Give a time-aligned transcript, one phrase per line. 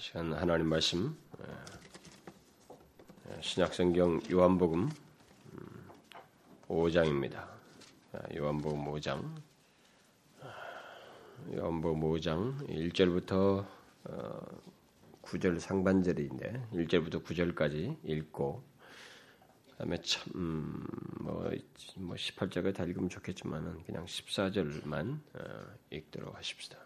[0.00, 1.14] 시간 하나님 말씀
[3.42, 4.88] 신약성경 요한복음
[6.68, 7.46] 5장입니다.
[8.14, 9.42] 음, 요한복음 5장
[11.54, 13.66] 요한복음 5장 1절부터
[15.20, 18.64] 9절 어, 상반절인데 1절부터 9절까지 읽고
[19.72, 21.50] 그다음에 참뭐
[21.96, 26.78] 뭐 18절까지 뭐다 읽으면 좋겠지만은 그냥 14절만 어, 읽도록 하십시다.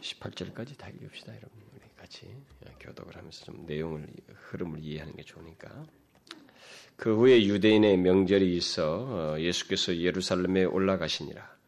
[0.00, 1.50] 18절까지 다 읽읍시다, 여러분.
[1.74, 2.34] 우리 같이
[2.80, 5.84] 교독을 하면서 좀 내용을 흐름을 이해하는 게 좋으니까.
[6.96, 11.60] 그 후에 유대인의 명절이 있어 어, 예수께서 예루살렘에 올라가시니라.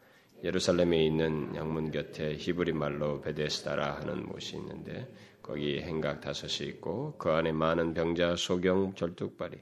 [0.44, 7.30] 예루살렘에 있는 양문 곁에 히브리 말로 베데스다라 하는 곳이 있는데 거기 행각 다섯이 있고 그
[7.30, 9.56] 안에 많은 병자, 소경, 절뚝발이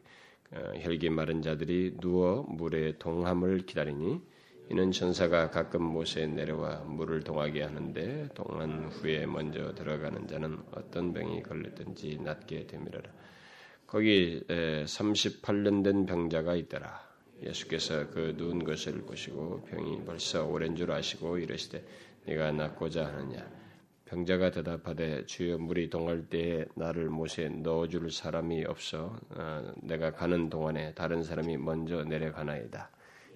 [0.52, 4.20] 어, 혈기 마른 자들이 누워 물의 동함을 기다리니
[4.70, 11.43] 이는 전사가 가끔 모세에 내려와 물을 동하게 하는데 동한 후에 먼저 들어가는 자는 어떤 병이
[11.43, 13.01] 걸렸든지 낫게 되미라.
[13.88, 17.01] 거기 38년 된 병자가 있더라.
[17.43, 21.84] 예수께서 그 누운 것을 보시고 병이 벌써 오랜 줄 아시고 이르시되
[22.27, 23.45] 네가 낫고자 하느냐.
[24.05, 30.95] 병자가 대답하되 주여 물이 동할 때에 나를 못에 넣어줄 사람이 없어 어, 내가 가는 동안에
[30.95, 32.90] 다른 사람이 먼저 내려가나이다.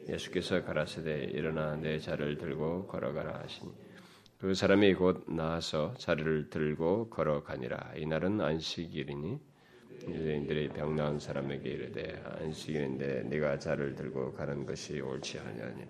[0.09, 3.73] 예수께서 가라사대 일어나 내 자를 들고 걸어가라 하시니
[4.39, 7.95] 그 사람이 곧 나와서 자리를 들고 걸어가니라.
[7.97, 9.41] 이날은 안식일이니
[10.07, 15.85] 유대인들이 병 나은 사람에게 이르되 안식일인데 네가 자를 들고 가는 것이 옳지 하냐니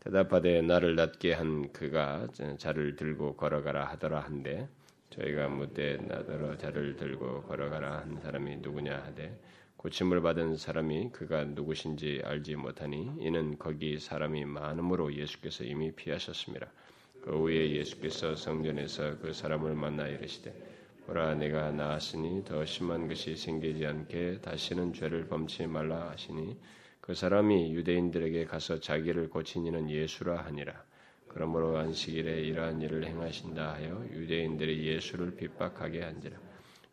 [0.00, 4.68] 대답하되 나를 낫게 한 그가 자를 들고 걸어가라 하더라 한데
[5.10, 9.34] 저희가 묻되 나더러 자를 들고 걸어가라 한 사람이 누구냐 하되
[9.86, 16.66] 고침을 받은 사람이 그가 누구신지 알지 못하니 이는 거기 사람이 많음으로 예수께서 이미 피하셨습니다.
[17.22, 20.52] 그 후에 예수께서 성전에서 그 사람을 만나 이르시되
[21.06, 26.56] 보라 내가 나았으니 더 심한 것이 생기지 않게 다시는 죄를 범치 말라 하시니
[27.00, 30.82] 그 사람이 유대인들에게 가서 자기를 고친 이는 예수라 하니라.
[31.28, 36.45] 그러므로 안식일에 이러한 일을 행하신다 하여 유대인들이 예수를 핍박하게 한지라.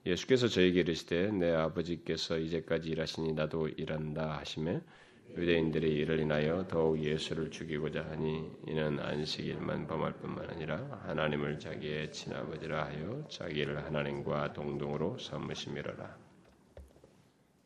[0.06, 4.82] 예수께서 저에게 이르시되 내 아버지께서 이제까지 일하시니 나도 일한다 하시며
[5.38, 12.86] 유대인들이 이를 인하여 더욱 예수를 죽이고자 하니 이는 안식일만 범할 뿐만 아니라 하나님을 자기의 친아버지라
[12.86, 16.18] 하여 자기를 하나님과 동등으로 삼으심이로라.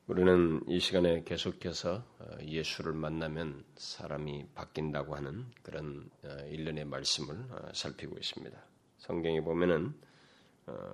[0.08, 7.70] 우리는 이 시간에 계속해서 어, 예수를 만나면 사람이 바뀐다고 하는 그런 어, 일련의 말씀을 어,
[7.74, 8.58] 살피고 있습니다.
[9.00, 10.07] 성경에 보면은 어,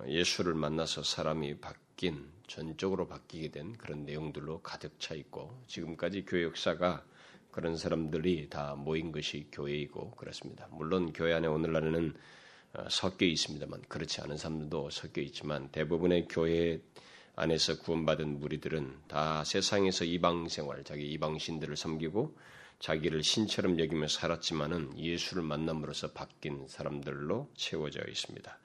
[0.06, 7.04] 예수를 만나서 사람이 바뀐 전적으로 바뀌게 된 그런 내용들로 가득 차 있고 지금까지 교회 역사가
[7.50, 10.68] 그런 사람들이 다 모인 것이 교회이고 그렇습니다.
[10.70, 12.14] 물론 교회 안에 오늘날에는
[12.74, 16.80] 어, 섞여 있습니다만 그렇지 않은 사람들도 섞여 있지만 대부분의 교회
[17.36, 22.36] 안에서 구원받은 무리들은 다 세상에서 이방 생활, 자기 이방 신들을 섬기고
[22.80, 28.58] 자기를 신처럼 여기며 살았지만은 예수를 만남으로써 바뀐 사람들로 채워져 있습니다.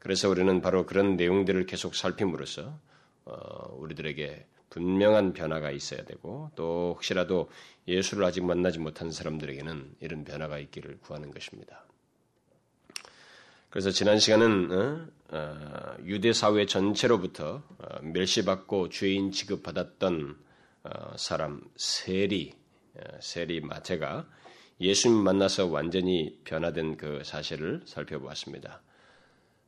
[0.00, 2.76] 그래서 우리는 바로 그런 내용들을 계속 살핌으로써
[3.26, 7.50] 어, 우리들에게 분명한 변화가 있어야 되고 또 혹시라도
[7.86, 11.84] 예수를 아직 만나지 못한 사람들에게는 이런 변화가 있기를 구하는 것입니다.
[13.68, 15.06] 그래서 지난 시간은 어,
[15.36, 20.36] 어, 유대 사회 전체로부터 어, 멸시받고 죄인 취급받았던
[20.84, 22.54] 어, 사람 세리
[22.94, 24.26] 어, 세리 마태가
[24.80, 28.82] 예수님 만나서 완전히 변화된 그 사실을 살펴보았습니다.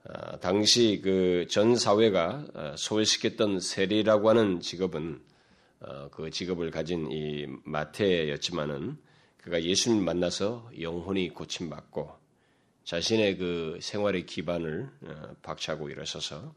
[0.05, 5.23] 어, 당시 그 전 사회가 어, 소외시켰던 세리라고 하는 직업은
[5.81, 8.99] 어, 그 직업을 가진 이 마태였지만은
[9.39, 12.11] 그가 예수님 만나서 영혼이 고침받고
[12.85, 14.89] 자신의 그 생활의 기반을
[15.43, 16.55] 박차고 일어서서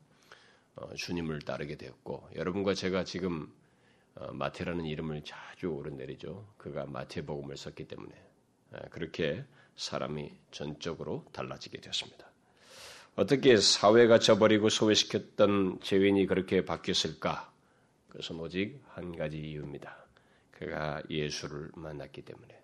[0.95, 3.51] 주님을 따르게 되었고 여러분과 제가 지금
[4.33, 6.47] 마태라는 이름을 자주 오른내리죠.
[6.57, 8.13] 그가 마태복음을 썼기 때문에
[8.91, 9.43] 그렇게
[9.75, 12.34] 사람이 전적으로 달라지게 되었습니다.
[13.15, 17.49] 어떻게 사회가 져버리고 소외시켰던 죄인이 그렇게 바뀌었을까?
[18.09, 19.95] 그것은 오직 한 가지 이유입니다.
[20.51, 22.59] 그가 예수를 만났기 때문에.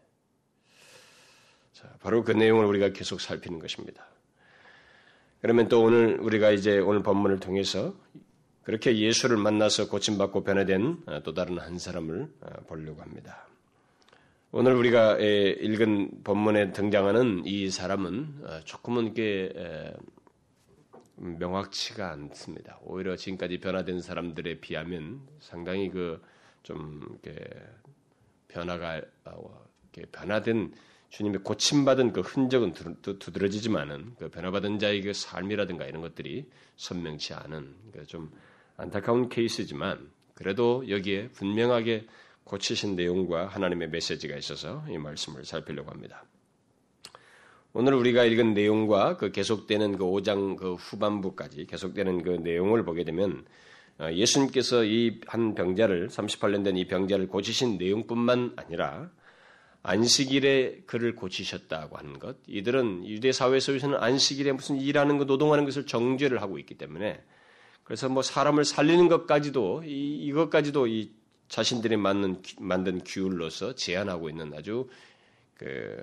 [1.74, 4.06] 자, 바로 그 내용을 우리가 계속 살피는 것입니다.
[5.42, 7.96] 그러면 또 오늘 우리가 이제 오늘 본문을 통해서
[8.64, 12.30] 그렇게 예수를 만나서 고침받고 변화된 또 다른 한 사람을
[12.68, 13.48] 보려고 합니다.
[14.52, 19.94] 오늘 우리가 읽은 본문에 등장하는 이 사람은 조금은 이게
[21.22, 22.80] 명확치가 않습니다.
[22.84, 26.22] 오히려 지금까지 변화된 사람들에 비하면 상당히 그
[26.64, 27.46] 좀 이렇게
[28.48, 30.74] 변화가 어, 이렇게 변화된
[31.10, 38.32] 주님의 고침받은 그 흔적은 두드러지지만은 그 변화받은 자의 그 삶이라든가 이런 것들이 선명치 않은 그좀
[38.78, 42.08] 안타까운 케이스지만 그래도 여기에 분명하게
[42.46, 46.24] 고치신 내용과 하나님의 메시지가 있어서 이 말씀을 살피려고 합니다.
[47.74, 53.46] 오늘 우리가 읽은 내용과 그 계속되는 그 5장 그 후반부까지 계속되는 그 내용을 보게 되면
[54.00, 59.10] 어, 예수님께서 이 한 병자를 38년 된 이 병자를 고치신 내용뿐만 아니라
[59.84, 62.38] 안식일에 그를 고치셨다고 하는 것.
[62.48, 67.24] 이들은 유대 사회 속에서는 안식일에 무슨 일하는 것, 노동하는 것을 정죄를 하고 있기 때문에
[67.84, 71.12] 그래서 뭐 사람을 살리는 것까지도 이, 이것까지도 이
[71.48, 74.88] 자신들이 만든 만든 규율로서 제한하고 있는 아주
[75.56, 75.98] 그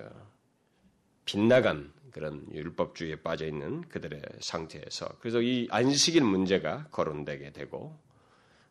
[1.28, 7.94] 빗나간 그런 율법주의에 빠져 있는 그들의 상태에서 그래서 이 안식일 문제가 거론되게 되고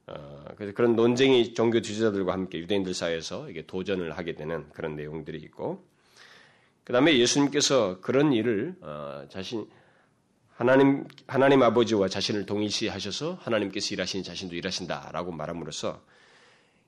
[0.07, 5.38] 어, 그래서 그런 논쟁이 종교 지지자들과 함께 유대인들 사이에서 이게 도전을 하게 되는 그런 내용들이
[5.38, 5.86] 있고
[6.83, 9.69] 그 다음에 예수님께서 그런 일을 어, 자신
[10.56, 16.01] 하나님 하나님 아버지와 자신을 동일시하셔서 하나님께서 일하신 자신도 일하신다라고 말함으로써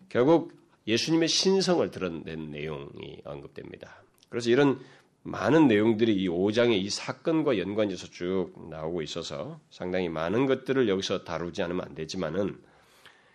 [0.07, 0.51] 결국
[0.87, 4.01] 예수님의 신성을 드러낸 내용이 언급됩니다.
[4.29, 4.79] 그래서 이런
[5.23, 11.61] 많은 내용들이 이 5장의 이 사건과 연관돼서 쭉 나오고 있어서 상당히 많은 것들을 여기서 다루지
[11.63, 12.57] 않으면 안 되지만은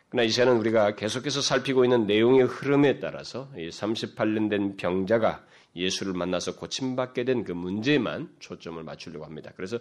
[0.08, 5.44] 그러나 이 시간은 우리가 계속해서 살피고 있는 내용의 흐름에 따라서 이 38년 된 병자가
[5.76, 9.52] 예수를 만나서 고침받게 된 그 문제만 초점을 맞추려고 합니다.
[9.56, 9.78] 그래서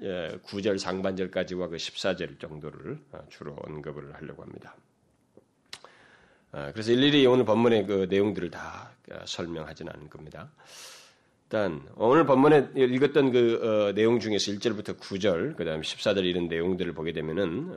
[0.00, 4.74] 9절 상반절까지와 그 14절 정도를 어, 주로 언급을 하려고 합니다.
[6.50, 10.50] 어, 그래서 일일이 오늘 본문의 그 내용들을 다 어, 설명하지는 않을 겁니다.
[11.50, 17.14] 일단 오늘 본문에 읽었던 그 어, 내용 중에서 1절부터 9절, 그다음 14절 이런 내용들을 보게
[17.14, 17.74] 되면은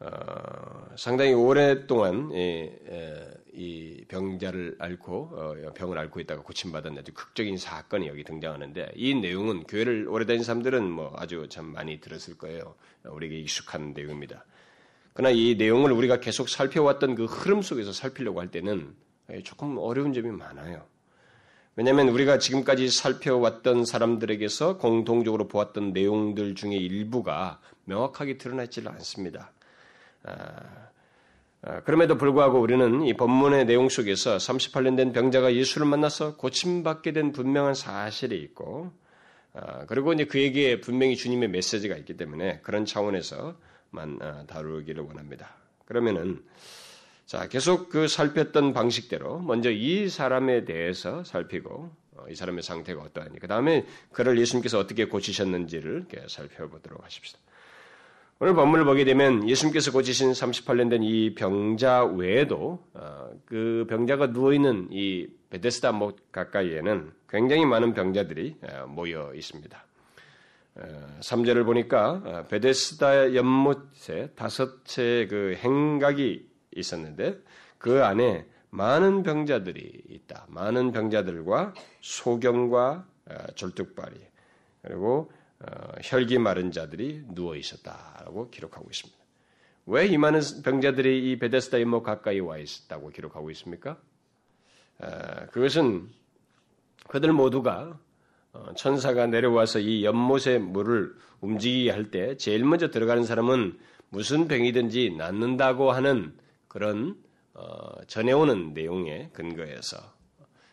[0.00, 2.68] 어, 어, 상당히 오랫동안 이,
[3.54, 9.64] 이 병자를 앓고 어, 병을 앓고 있다가 고침받은 아주 극적인 사건이 여기 등장하는데 이 내용은
[9.64, 12.74] 교회를 오래 다닌 사람들은 뭐 아주 참 많이 들었을 거예요.
[13.04, 14.44] 우리에게 익숙한 내용입니다.
[15.14, 18.94] 그러나 이 내용을 우리가 계속 살펴왔던 그 흐름 속에서 살피려고 할 때는
[19.42, 20.91] 조금 어려운 점이 많아요.
[21.74, 29.52] 왜냐하면 우리가 지금까지 살펴왔던 사람들에게서 공통적으로 보았던 내용들 중에 일부가 명확하게 드러나지를 않습니다.
[30.24, 30.82] 아,
[31.62, 37.32] 아, 그럼에도 불구하고 우리는 이 본문의 내용 속에서 38년 된 병자가 예수를 만나서 고침받게 된
[37.32, 38.92] 분명한 사실이 있고,
[39.54, 45.54] 아, 그리고 이제 그에게 분명히 주님의 메시지가 있기 때문에 그런 차원에서만 아, 다루기를 원합니다.
[45.86, 46.42] 그러면은
[47.26, 53.38] 자, 계속 그 살폈던 방식대로 먼저 이 사람에 대해서 살피고 어, 이 사람의 상태가 어떠하니
[53.38, 57.38] 그 다음에 그를 예수님께서 어떻게 고치셨는지를 살펴보도록 하십시다.
[58.38, 64.52] 오늘 본문을 보게 되면 예수님께서 고치신 38년 된 이 병자 외에도 어, 그 병자가 누워
[64.52, 69.84] 있는 이 베데스다 못 가까이에는 굉장히 많은 병자들이 어, 모여 있습니다.
[71.20, 77.38] 3절을 보니까 베데스다 연못에 다섯 채의 그 행각이 있었는데
[77.78, 80.46] 그 안에 많은 병자들이 있다.
[80.48, 84.16] 많은 병자들과 소경과 어, 절뚝발이
[84.82, 85.30] 그리고
[85.60, 85.66] 어,
[86.02, 89.20] 혈기 마른 자들이 누워 있었다라고 기록하고 있습니다.
[89.86, 93.98] 왜 이 많은 병자들이 이 베데스다 임목 가까이 와 있었다고 기록하고 있습니까?
[94.98, 95.08] 어,
[95.50, 96.08] 그것은
[97.08, 97.98] 그들 모두가
[98.76, 103.78] 천사가 내려와서 이 연못의 물을 움직이게 할 때 제일 먼저 들어가는 사람은
[104.10, 106.36] 무슨 병이든지 낫는다고 하는
[106.72, 109.98] 그런 어, 전해오는 내용에 근거해서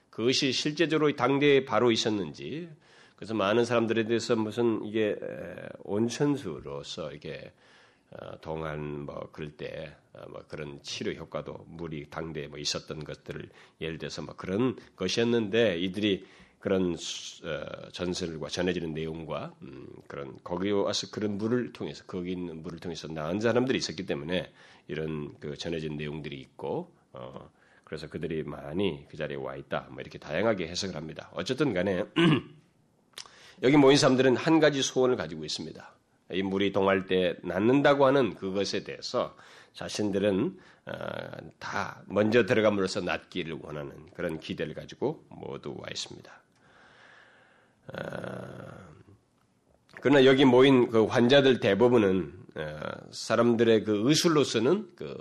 [0.09, 2.69] 그것이 실제적으로 당대에 바로 있었는지
[3.17, 5.17] 그래서 많은 사람들에 대해서 무슨 이게
[5.79, 7.51] 온천수로서 이게
[8.11, 13.49] 어, 동안 뭐 그럴 때뭐 어, 그런 치료 효과도 물이 당대에 뭐 있었던 것들을
[13.81, 16.25] 예를 들어서 뭐 그런 것이었는데 이들이
[16.59, 22.79] 그런 어, 전설과 전해지는 내용과 음, 그런 거기 와서 그런 물을 통해서 거기 있는 물을
[22.79, 24.49] 통해서 나은 사람들이 있었기 때문에
[24.89, 27.49] 이런 그 전해진 내용들이 있고 어,
[27.83, 29.87] 그래서 그들이 많이 그 자리에 와 있다.
[29.91, 31.29] 뭐 이렇게 다양하게 해석을 합니다.
[31.33, 32.03] 어쨌든 간에
[33.63, 35.93] 여기 모인 사람들은 한 가지 소원을 가지고 있습니다.
[36.31, 39.35] 이 물이 동할 때 낫는다고 하는 그것에 대해서
[39.73, 40.93] 자신들은 어,
[41.59, 46.31] 다 먼저 들어감으로써 낫기를 원하는 그런 기대를 가지고 모두 와 있습니다.
[47.93, 48.89] 어,
[50.01, 52.38] 그러나 여기 모인 그 환자들 대부분은 어,
[53.11, 55.15] 사람들의 그 의술로서는 그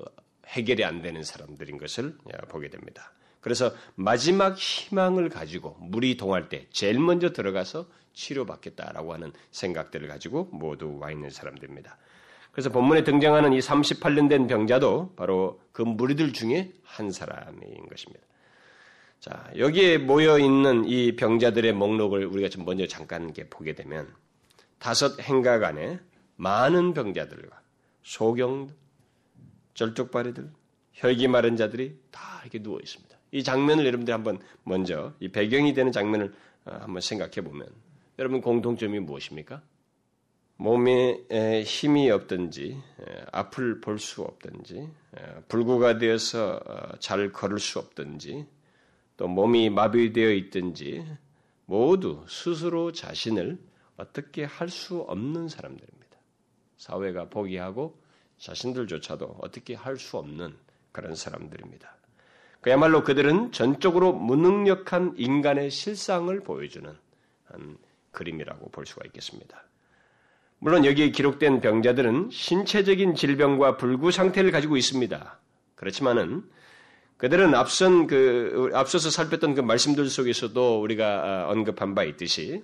[0.47, 3.13] 해결이 안 되는 사람들인 것을 어, 보게 됩니다.
[3.41, 10.99] 그래서 마지막 희망을 가지고 물이 동할 때 제일 먼저 들어가서 치료받겠다라고 하는 생각들을 가지고 모두
[10.99, 11.97] 와 있는 사람들입니다.
[12.51, 18.27] 그래서 본문에 등장하는 이 38년 된 병자도 바로 그 무리들 중에 한 사람인 것입니다.
[19.21, 24.13] 자, 여기에 모여 있는 이 병자들의 목록을 우리가 좀 먼저 잠깐 보게 되면
[24.79, 26.01] 다섯 행각 안에
[26.39, 27.61] 많은 병자들과
[28.03, 28.69] 소경,
[29.75, 30.51] 절뚝발이들,
[30.95, 33.17] 혈기 마른 자들이 다 이렇게 누워 있습니다.
[33.33, 36.33] 이 장면을 여러분들이 한번 먼저 이 배경이 되는 장면을
[36.65, 37.69] 어, 한번 생각해 보면
[38.19, 39.63] 여러분 공통점이 무엇입니까?
[40.57, 41.19] 몸에
[41.65, 42.83] 힘이 없든지
[43.31, 44.89] 앞을 볼 수 없든지
[45.49, 48.47] 불구가 되어서 어, 잘 걸을 수 없든지
[49.17, 51.07] 또 몸이 마비되어 있든지
[51.67, 53.59] 모두 스스로 자신을
[53.97, 55.98] 어떻게 할 수 없는 사람들입니다.
[56.79, 57.99] 사회가 포기하고
[58.39, 60.55] 자신들조차도 어떻게 할 수 없는
[60.93, 61.95] 그런 사람들입니다.
[62.61, 66.97] 그야말로 그들은 전적으로 무능력한 인간의 실상을 보여주는
[68.13, 69.65] 그림이라고 볼 수가 있겠습니다.
[70.59, 75.39] 물론 여기에 기록된 병자들은 신체적인 질병과 불구 상태를 가지고 있습니다.
[75.77, 76.43] 그렇지만은
[77.17, 82.63] 그들은 앞선 그 앞서서 살폈던 그 말씀들 속에서도 우리가 어, 언급한 바 있듯이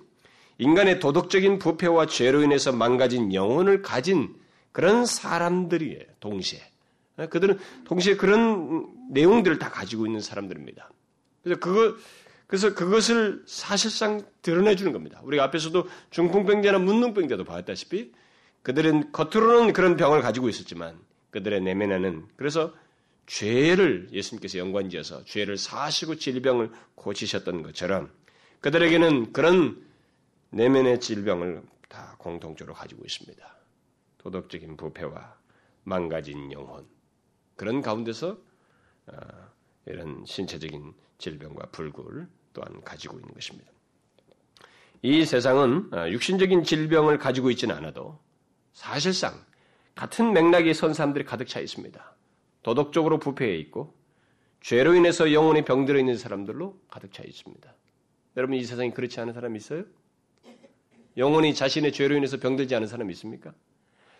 [0.57, 4.35] 인간의 도덕적인 부패와 죄로 인해서 망가진 영혼을 가진
[4.71, 6.03] 그런 사람들이에요.
[6.19, 6.61] 동시에
[7.29, 10.89] 그들은 동시에 그런 내용들을 다 가지고 있는 사람들입니다.
[11.43, 11.95] 그래서 그거
[12.47, 15.19] 그래서 그것을 사실상 드러내 주는 겁니다.
[15.23, 18.11] 우리가 앞에서도 중풍병자나 문둥병자도 봤다시피
[18.61, 20.97] 그들은 겉으로는 그런 병을 가지고 있었지만
[21.31, 22.73] 그들의 내면에는 그래서
[23.25, 28.11] 죄를 예수님께서 연관지어서 죄를 사시고 질병을 고치셨던 것처럼
[28.61, 29.84] 그들에게는 그런
[30.55, 33.55] 내면의 질병을 다 공통적으로 가지고 있습니다.
[34.19, 35.35] 도덕적인 부패와
[35.83, 36.87] 망가진 영혼
[37.57, 38.37] 그런 가운데서
[39.07, 39.15] 어,
[39.85, 43.69] 이런 신체적인 질병과 불굴 또한 가지고 있는 것입니다.
[45.01, 48.17] 이 세상은 어, 육신적인 질병을 가지고 있지는 않아도
[48.71, 49.33] 사실상
[49.93, 52.15] 같은 맥락의 선 사람들이 가득 차 있습니다.
[52.63, 53.93] 도덕적으로 부패해 있고
[54.61, 57.75] 죄로 인해서 영혼이 병들어 있는 사람들로 가득 차 있습니다.
[58.37, 59.83] 여러분 이 세상에 그렇지 않은 사람 있어요?
[61.17, 63.53] 영혼이 자신의 죄로 인해서 병들지 않은 사람 있습니까?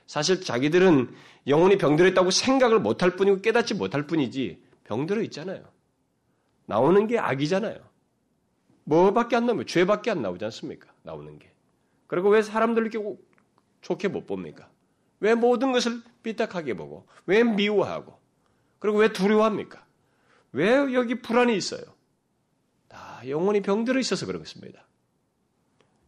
[0.08, 1.14] 사실 자기들은
[1.48, 5.64] 영혼이 병들었다고 생각을 못할 뿐이고 깨닫지 못할 뿐이지 병들어 있잖아요.
[6.66, 7.80] 나오는 게 악이잖아요.
[8.86, 10.92] 뭐밖에 안 나오면 죄밖에 안 나오지 않습니까?
[11.04, 11.52] 나오는 게.
[12.08, 13.18] 그리고 왜 사람들 이렇게
[13.82, 14.70] 좋게 못 봅니까?
[15.20, 18.20] 왜 모든 것을 삐딱하게 보고, 왜 미워하고,
[18.80, 19.84] 그리고 왜 두려워합니까?
[20.52, 21.82] 왜 여기 불안이 있어요?
[22.88, 24.86] 다 영혼이 병들어 있어서 그런 것입니다.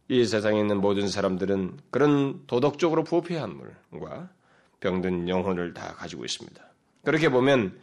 [0.08, 3.60] 이 세상에 있는 모든 사람들은 그런 도덕적으로 부패한
[3.90, 4.30] 물과
[4.80, 6.62] 병든 영혼을 다 가지고 있습니다.
[7.04, 7.78] 그렇게 보면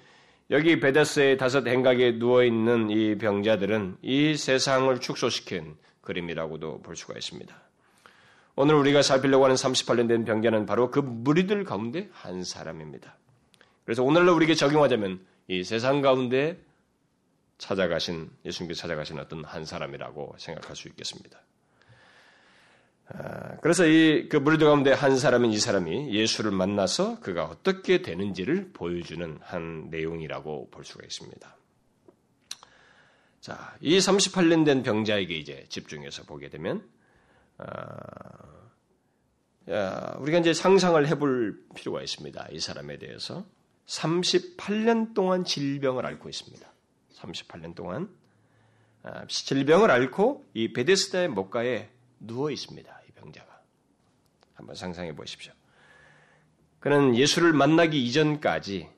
[0.51, 7.55] 여기 베데스의 다섯 행각에 누워 있는 이 병자들은 이 세상을 축소시킨 그림이라고도 볼 수가 있습니다.
[8.55, 13.17] 오늘 우리가 살피려고 하는 38년 된 병자는 바로 그 무리들 가운데 한 사람입니다.
[13.83, 16.59] 그래서 오늘날 우리에게 적용하자면 이 세상 가운데
[17.57, 21.39] 찾아가신 예수님께 찾아가신 어떤 한 사람이라고 생각할 수 있겠습니다.
[23.07, 28.71] 아, 그래서 이 그 무리들 가운데 한 사람인 이 사람이 예수를 만나서 그가 어떻게 되는지를
[28.73, 31.55] 보여주는 한 내용이라고 볼 수가 있습니다.
[33.41, 36.83] 자, 이 38년 된 병자에게 이제 집중해서 보게 되면,
[37.59, 37.95] 아,
[39.69, 42.47] 야, 우리가 이제 상상을 해볼 필요가 있습니다.
[42.51, 43.45] 이 사람에 대해서
[43.87, 46.67] 38년 동안 질병을 앓고 있습니다.
[47.15, 48.09] 38년 동안
[49.03, 51.89] 아, 질병을 앓고 이 베데스다의 목가에
[52.25, 53.01] 누워 있습니다.
[53.07, 53.61] 이 병자가.
[54.53, 55.53] 한번 상상해 보십시오.
[56.79, 58.89] 그는 예수를 만나기 이전까지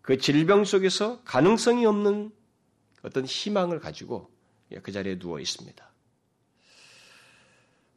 [0.00, 2.32] 그 질병 속에서 가능성이 없는
[3.02, 4.30] 어떤 희망을 가지고
[4.82, 5.92] 그 자리에 누워 있습니다.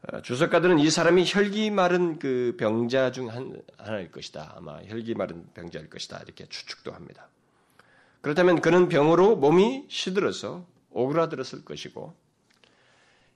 [0.07, 4.53] 어, 주석가들은 이 사람이 혈기 마른 그 병자 중 한, 하나일 것이다.
[4.55, 6.19] 아마 혈기 마른 병자일 것이다.
[6.23, 7.27] 이렇게 추측도 합니다.
[8.21, 12.15] 그렇다면 그는 병으로 몸이 시들어서 오그라들었을 것이고,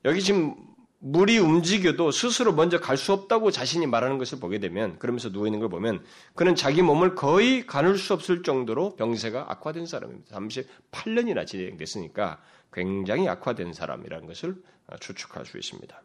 [0.05, 0.55] 여기 지금
[0.99, 5.59] 물이 움직여도 스스로 먼저 갈 수 없다고 자신이 말하는 것을 보게 되면 그러면서 누워 있는
[5.59, 6.03] 걸 보면
[6.35, 10.37] 그는 자기 몸을 거의 가눌 수 없을 정도로 병세가 악화된 사람입니다.
[10.37, 12.41] 38년이나 진행됐으니까
[12.73, 14.61] 굉장히 악화된 사람이라는 것을
[14.99, 16.01] 추측할 수 있습니다.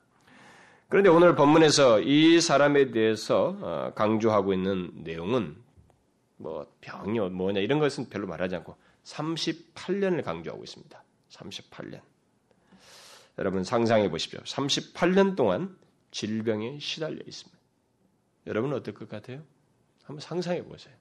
[0.88, 5.56] 그런데 오늘 본문에서 이 사람에 대해서 어, 강조하고 있는 내용은
[6.36, 11.02] 뭐 병이 뭐냐 이런 것은 별로 말하지 않고 38년을 강조하고 있습니다.
[11.30, 12.00] 38년.
[13.38, 14.40] 여러분 상상해 보십시오.
[14.40, 15.76] 38년 동안
[16.10, 17.58] 질병에 시달려 있습니다.
[18.46, 19.42] 여러분 어떨 것 같아요?
[20.04, 20.94] 한번 상상해 보세요.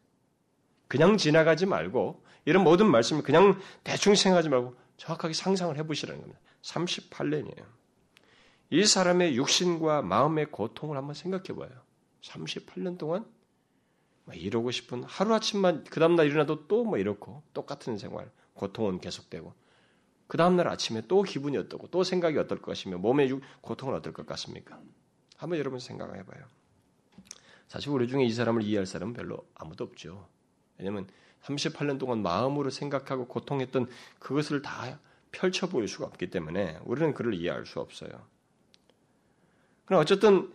[0.88, 6.40] 그냥 지나가지 말고 이런 모든 말씀을 그냥 대충 생각하지 말고 정확하게 상상을 해 보시라는 겁니다.
[6.62, 7.66] 38년이에요.
[8.70, 11.70] 이 사람의 육신과 마음의 고통을 한번 생각해 봐요.
[12.22, 13.26] 38년 동안
[14.34, 19.54] 이러고 싶은 하루아침만 그 다음날 일어나도 또 뭐 이렇고 똑같은 생활, 고통은 계속되고
[20.28, 24.80] 그 다음날 아침에 또 기분이 어떻고 또 생각이 어떨 것이며 몸의 고통은 어떨 것 같습니까?
[25.38, 26.44] 한번 여러분 생각해 봐요.
[27.68, 30.28] 사실 우리 중에 이 사람을 이해할 사람은 별로 아무도 없죠.
[30.78, 31.08] 왜냐하면
[31.44, 33.90] 38년 동안 마음으로 생각하고 고통했던
[34.20, 35.00] 그것을 다
[35.32, 38.12] 펼쳐 보일 수가 없기 때문에 우리는 그를 이해할 수 없어요.
[39.86, 40.54] 그러나 어쨌든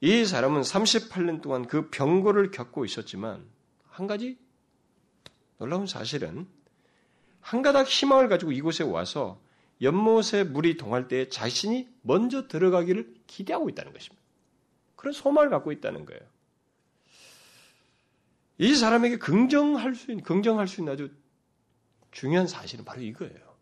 [0.00, 3.46] 이 사람은 38년 동안 그 병고를 겪고 있었지만
[3.88, 4.38] 한 가지
[5.58, 6.46] 놀라운 사실은
[7.46, 9.40] 한 가닥 희망을 가지고 이곳에 와서
[9.80, 14.20] 연못에 물이 동할 때 자신이 먼저 들어가기를 기대하고 있다는 것입니다.
[14.96, 16.20] 그런 소망을 갖고 있다는 거예요.
[18.58, 21.10] 이 사람에게 긍정할 수 있는, 긍정할 수 있는 아주
[22.10, 23.54] 중요한 사실은 바로 이거예요.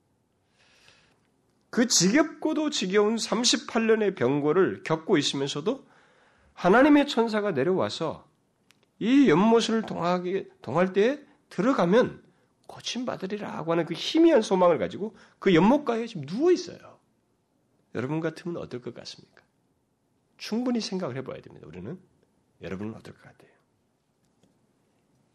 [1.69, 5.87] 그 지겹고도 지겨운 38년의 병고를 겪고 있으면서도
[6.55, 8.27] 하나님의 천사가 내려와서
[8.99, 12.25] 이 연못을 동하게, 동할 때에 들어가면
[12.67, 16.99] 고침받으리라고 하는 그 희미한 소망을 가지고 그 연못가에 지금 누워 있어요.
[17.95, 19.43] 여러분 같으면 어떨 것 같습니까?
[20.37, 21.67] 충분히 생각을 해봐야 됩니다.
[21.67, 21.99] 우리는
[22.63, 23.51] 여러분은 어떨 것 같아요?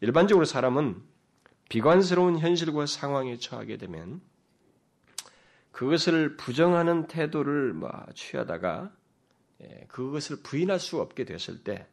[0.00, 1.02] 일반적으로 사람은
[1.68, 4.20] 비관스러운 현실과 상황에 처하게 되면
[5.72, 8.92] 그것을 부정하는 태도를 뭐 취하다가
[9.62, 11.86] 예, 그것을 부인할 수 없게 됐을 때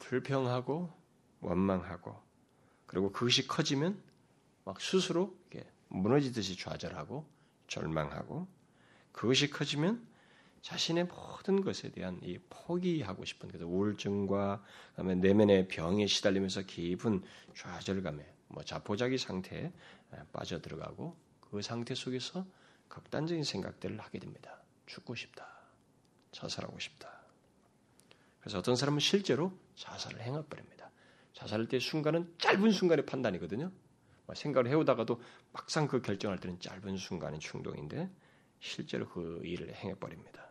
[0.00, 0.92] 불평하고
[1.40, 2.20] 원망하고
[2.94, 4.00] 그리고 그것이 커지면
[4.64, 5.36] 막 스스로
[5.88, 7.26] 무너지듯이 좌절하고
[7.66, 8.46] 절망하고
[9.10, 10.06] 그것이 커지면
[10.62, 17.24] 자신의 모든 것에 대한 이 포기하고 싶은 그래서 우울증과 그다음에 내면의 병에 시달리면서 깊은
[17.56, 19.72] 좌절감에 뭐 자포자기 상태에
[20.32, 22.46] 빠져 들어가고 그 상태 속에서
[22.86, 24.62] 극단적인 생각들을 하게 됩니다.
[24.86, 25.48] 죽고 싶다.
[26.30, 27.10] 자살하고 싶다.
[28.38, 30.73] 그래서 어떤 사람은 실제로 자살을 행해버립니다.
[31.34, 33.70] 자살할 때 순간은 짧은 순간의 판단이거든요.
[34.26, 35.20] 뭐 생각을 해오다가도
[35.52, 38.10] 막상 그 결정할 때는 짧은 순간의 충동인데
[38.60, 40.42] 실제로 그 일을 행해버립니다.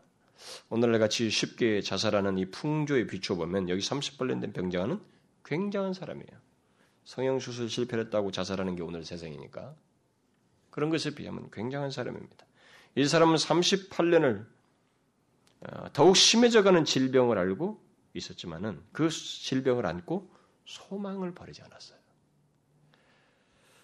[0.70, 5.00] 오늘날 같이 쉽게 자살하는 이 풍조에 비춰보면 여기 30번 된 병자는
[5.46, 6.44] 굉장한 사람이에요.
[7.06, 9.76] 성형수술 실패를 했다고 자살하는 게 오늘 세상이니까.
[10.70, 12.46] 그런 것에 비하면 굉장한 사람입니다.
[12.96, 14.46] 이 사람은 38년을
[15.62, 17.82] 어, 더욱 심해져가는 질병을 알고
[18.14, 20.32] 있었지만은 그 질병을 안고
[20.66, 21.98] 소망을 버리지 않았어요.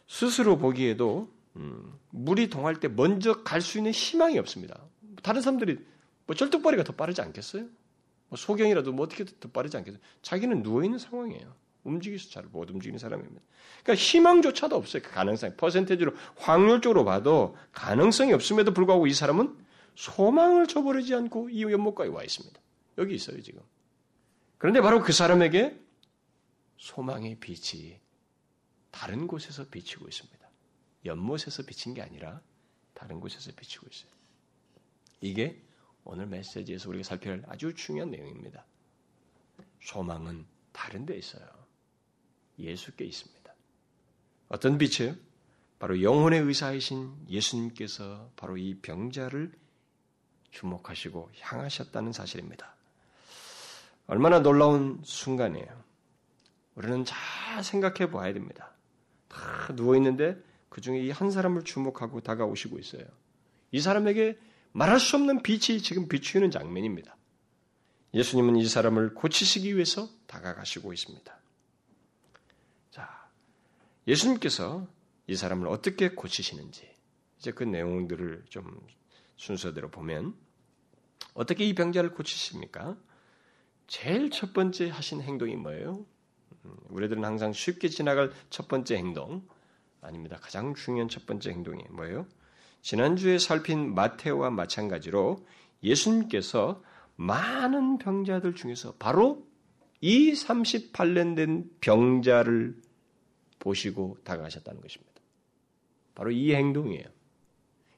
[0.08, 4.80] 스스로 보기에도 음, 물이 동할 때 먼저 갈 수 있는 희망이 없습니다.
[5.24, 5.78] 다른 사람들이
[6.26, 7.66] 뭐 절뚝발이가 더 빠르지 않겠어요?
[8.30, 10.00] 뭐 소경이라도 뭐 어떻게 더 빠르지 않겠어요?
[10.22, 11.54] 자기는 누워 있는 상황이에요.
[11.84, 13.42] 움직이서 잘 못 움직이는 사람입니다.
[13.84, 15.02] 그러니까 희망조차도 없어요.
[15.02, 15.56] 그 가능성.
[15.58, 19.58] 퍼센테이지로 확률적으로 봐도 가능성이 없음에도 불구하고 이 사람은
[19.96, 22.60] 소망을 저버리지 않고 이 연못가에 와 있습니다.
[23.00, 23.62] 여기 있어요, 지금.
[24.58, 25.80] 그런데 바로 그 사람에게
[26.80, 28.00] 소망의 빛이
[28.90, 30.50] 다른 곳에서 비치고 있습니다.
[31.06, 32.42] 연못에서 비친 게 아니라
[32.94, 34.12] 다른 곳에서 비치고 있어요.
[35.22, 35.62] 이게
[36.04, 38.66] 오늘 메시지에서 우리가 살펴야 할 아주 중요한 내용입니다.
[39.84, 41.46] 소망은 다른 데 있어요.
[42.58, 43.54] 예수께 있습니다.
[44.48, 45.16] 어떤 빛이에요?
[45.78, 49.52] 바로 영혼의 의사이신 예수님께서 바로 이 병자를
[50.52, 52.76] 주목하시고 향하셨다는 사실입니다.
[54.08, 55.89] 얼마나 놀라운 순간이에요.
[56.76, 58.74] 우리는 잘 생각해 봐야 됩니다.
[59.28, 60.38] 다 누워 있는데
[60.70, 63.04] 그 중에 이 한 사람을 주목하고 다가오시고 있어요.
[63.72, 64.38] 이 사람에게
[64.72, 67.16] 말할 수 없는 빛이 지금 비추는 장면입니다.
[68.14, 71.40] 예수님은 이 사람을 고치시기 위해서 다가가시고 있습니다.
[72.92, 73.30] 자,
[74.08, 74.88] 예수님께서
[75.28, 76.90] 이 사람을 어떻게 고치시는지
[77.38, 78.80] 이제 그 내용들을 좀
[79.38, 80.36] 순서대로 보면
[81.34, 82.98] 어떻게 이 병자를 고치십니까?
[83.88, 86.06] 제일 첫 번째 하신 행동이 뭐예요?
[86.66, 89.44] 음, 우리들은 항상 쉽게 지나갈 첫 번째 행동
[90.02, 90.38] 아닙니다.
[90.42, 92.26] 가장 중요한 첫 번째 행동이 뭐예요?
[92.82, 95.46] 지난주에 살핀 마테오와 마찬가지로
[95.84, 96.82] 예수님께서
[97.16, 99.46] 많은 병자들 중에서 바로
[100.02, 102.82] 이 38년 된 병자를
[103.60, 105.12] 보시고 다가가셨다는 것입니다.
[106.16, 107.06] 바로 이 행동이에요.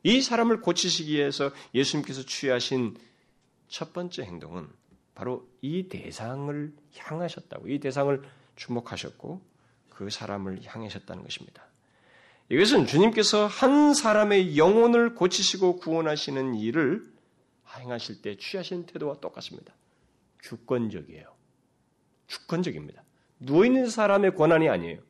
[0.03, 2.97] 이 사람을 고치시기 위해서 예수님께서 취하신
[3.67, 4.67] 첫 번째 행동은
[5.13, 8.23] 바로 이 대상을 향하셨다고, 이 대상을
[8.61, 9.41] 주목하셨고
[9.89, 11.65] 그 사람을 향하셨다는 것입니다.
[12.49, 17.11] 이것은 주님께서 한 사람의 영혼을 고치시고 구원하시는 일을
[17.79, 19.73] 행하실 때 취하시는 태도와 똑같습니다.
[20.41, 21.33] 주권적이에요.
[22.27, 23.03] 주권적입니다.
[23.39, 25.01] 누워있는 사람의 권한이 아니에요.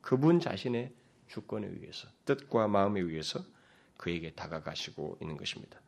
[0.00, 0.92] 그분 자신의
[1.28, 3.40] 주권에 의해서, 뜻과 마음에 의해서
[3.96, 5.80] 그에게 다가가시고 있는 것입니다.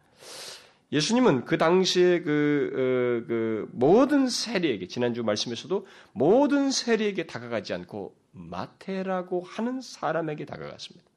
[0.93, 9.43] 예수님은 그 당시에 그, 어, 그 모든 세리에게 지난주 말씀에서도 모든 세리에게 다가가지 않고 마태라고
[9.43, 11.09] 하는 사람에게 다가갔습니다.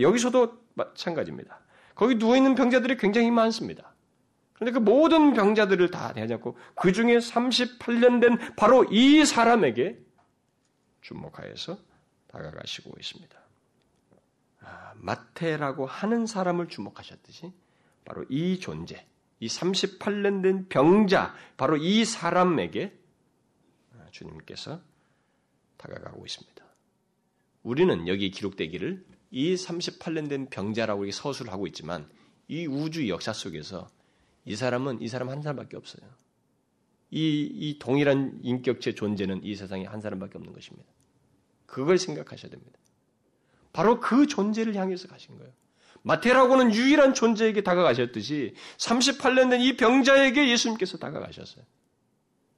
[0.00, 1.60] 여기서도 마찬가지입니다.
[1.94, 3.94] 거기 누워 있는 병자들이 굉장히 많습니다.
[4.52, 9.98] 그런데 그 모든 병자들을 다 대하지 않고 그 중에 38년 된 바로 이 사람에게
[11.02, 11.78] 주목하여서
[12.28, 13.38] 다가가시고 있습니다.
[14.62, 17.52] 아, 마태라고 하는 사람을 주목하셨듯이
[18.06, 19.06] 바로 이 존재,
[19.40, 22.98] 이 38년 된 병자, 바로 이 사람에게
[24.10, 24.80] 주님께서
[25.76, 26.64] 다가가고 있습니다.
[27.62, 32.08] 우리는 여기 기록되기를 이 38년 된 병자라고 서술을 하고 있지만
[32.48, 33.88] 이 우주 역사 속에서
[34.44, 36.08] 이 사람은 이 사람 한 사람밖에 없어요.
[37.10, 40.88] 이, 이 동일한 인격체 존재는 이 세상에 한 사람밖에 없는 것입니다.
[41.66, 42.78] 그걸 생각하셔야 됩니다.
[43.72, 45.52] 바로 그 존재를 향해서 가신 거예요.
[46.06, 51.64] 마태라고는 유일한 존재에게 다가가셨듯이 38년 된 이 병자에게 예수님께서 다가가셨어요.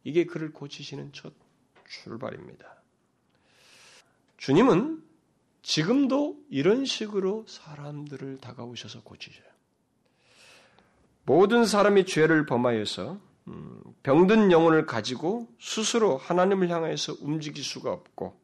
[0.04, 1.32] 이게 그를 고치시는 첫
[1.88, 2.66] 출발입니다.
[4.36, 5.02] 주님은
[5.62, 9.48] 지금도 이런 식으로 사람들을 다가오셔서 고치셔요.
[11.24, 18.38] 모든 사람이 죄를 범하여서 음, 병든 영혼을 가지고 스스로 하나님을 향해서 움직일 수가 없고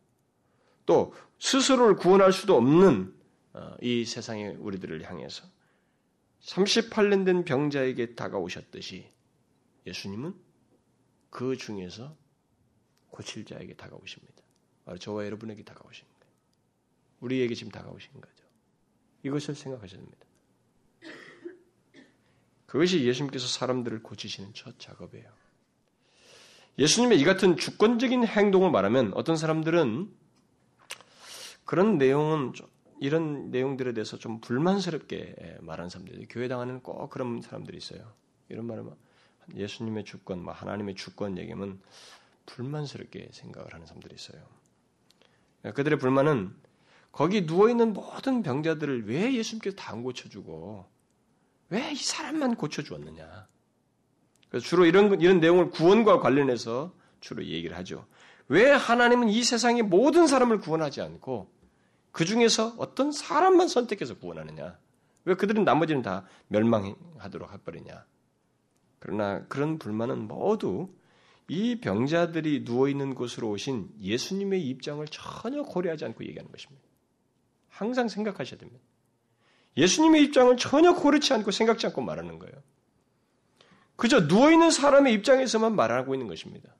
[0.87, 3.24] 또 스스로를 구원할 수도 없는 어,
[3.81, 5.45] 이 세상의 우리들을 향해서
[6.43, 9.11] 38년 된 병자에게 다가오셨듯이
[9.87, 10.35] 예수님은
[11.31, 12.17] 그 중에서
[13.11, 14.43] 고칠 자에게 다가오십니다.
[14.85, 16.35] 바로 저와 여러분에게 다가오신 거예요.
[17.21, 18.45] 우리에게 지금 다가오신 거죠.
[19.23, 20.27] 이것을 생각하셔야 됩니다.
[22.67, 25.31] 그것이 예수님께서 사람들을 고치시는 첫 작업이에요.
[26.79, 30.13] 예수님의 이 같은 주권적인 행동을 말하면 어떤 사람들은
[31.65, 32.53] 그런 내용은
[33.05, 38.11] 이런 내용들에 대해서 좀 불만스럽게 말하는 사람들이 교회 당하는 꼭 그런 사람들이 있어요.
[38.49, 38.85] 이런 말을
[39.55, 41.81] 예수님의 주권, 뭐 하나님의 주권 얘기면
[42.47, 44.41] 불만스럽게 생각을 하는 사람들이 있어요.
[45.75, 46.55] 그들의 불만은
[47.13, 50.87] 거기 누워 있는 모든 병자들을 왜 예수님께서 다 안 고쳐주고
[51.69, 53.47] 왜 이 사람만 고쳐주었느냐?
[54.49, 58.07] 그래서 주로 이런 이런 내용을 구원과 관련해서 주로 얘기를 하죠.
[58.49, 61.53] 왜 하나님은 이 세상의 모든 사람을 구원하지 않고
[62.15, 64.79] 그 중에서 어떤 사람만 선택해서 구원하느냐?
[65.25, 68.07] 왜 그들은 나머지는 다 멸망하도록 해버리냐?
[69.01, 70.95] 그러나 그런 불만은 모두
[71.49, 76.87] 이 병자들이 누워 있는 곳으로 오신 예수님의 입장을 전혀 고려하지 않고 얘기하는 것입니다.
[77.69, 78.81] 항상 생각하셔야 됩니다.
[79.77, 82.55] 예수님의 입장을 전혀 고르지 않고 생각지 않고 말하는 거예요.
[83.97, 86.77] 그저 누워 있는 사람의 입장에서만 말하고 있는 것입니다.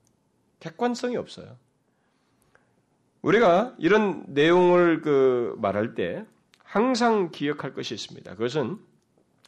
[0.61, 1.57] 객관성이 없어요.
[3.25, 6.23] 우리가 이런 내용을 그 말할 때
[6.63, 8.31] 항상 기억할 것이 있습니다.
[8.35, 8.77] 그것은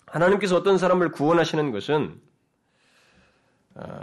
[0.07, 2.19] 하나님께서 어떤 사람을 구원하시는 것은
[3.75, 4.01] 아,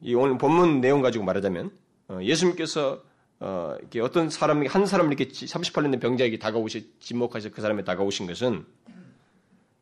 [0.00, 1.70] 이 오늘 본문 내용 가지고 말하자면
[2.08, 3.02] 어, 예수님께서
[3.40, 8.26] 어, 이렇게 어떤 사람 한 사람을 이렇게 38년 된 병자에게 다가오시 지목하셔 그 사람에 다가오신
[8.26, 8.64] 것은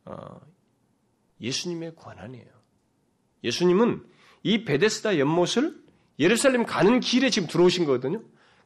[0.04, 0.40] 어,
[1.40, 2.50] 예수님의 권한이에요.
[3.44, 4.04] 예수님은
[4.42, 5.80] 이 베데스다 연못을
[6.18, 8.20] 예루살렘 가는 길에 지금 들어오신 거거든요.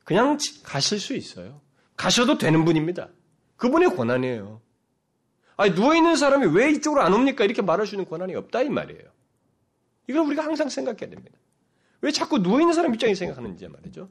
[0.06, 1.60] 그냥 가실 수 있어요.
[1.96, 3.08] 가셔도 되는 분입니다.
[3.56, 4.60] 그분의 권한이에요.
[5.56, 7.44] 아니, 누워있는 사람이 왜 이쪽으로 안 옵니까?
[7.44, 9.02] 이렇게 말할 수 있는 권한이 없다, 이 말이에요.
[10.08, 11.36] 이걸 우리가 항상 생각해야 됩니다.
[12.02, 14.08] 왜 자꾸 누워있는 사람 입장에 생각하는지 말이죠.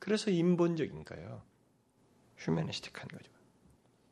[0.00, 1.42] 그래서 인본적인가요?
[2.38, 3.30] 휴메니스틱한 거죠.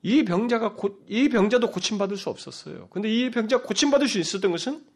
[0.03, 2.89] 이 병자가 고, 이 병자도 고침받을 수 없었어요.
[2.91, 4.87] 근데 이 병자 고침받을 수 있었던 것은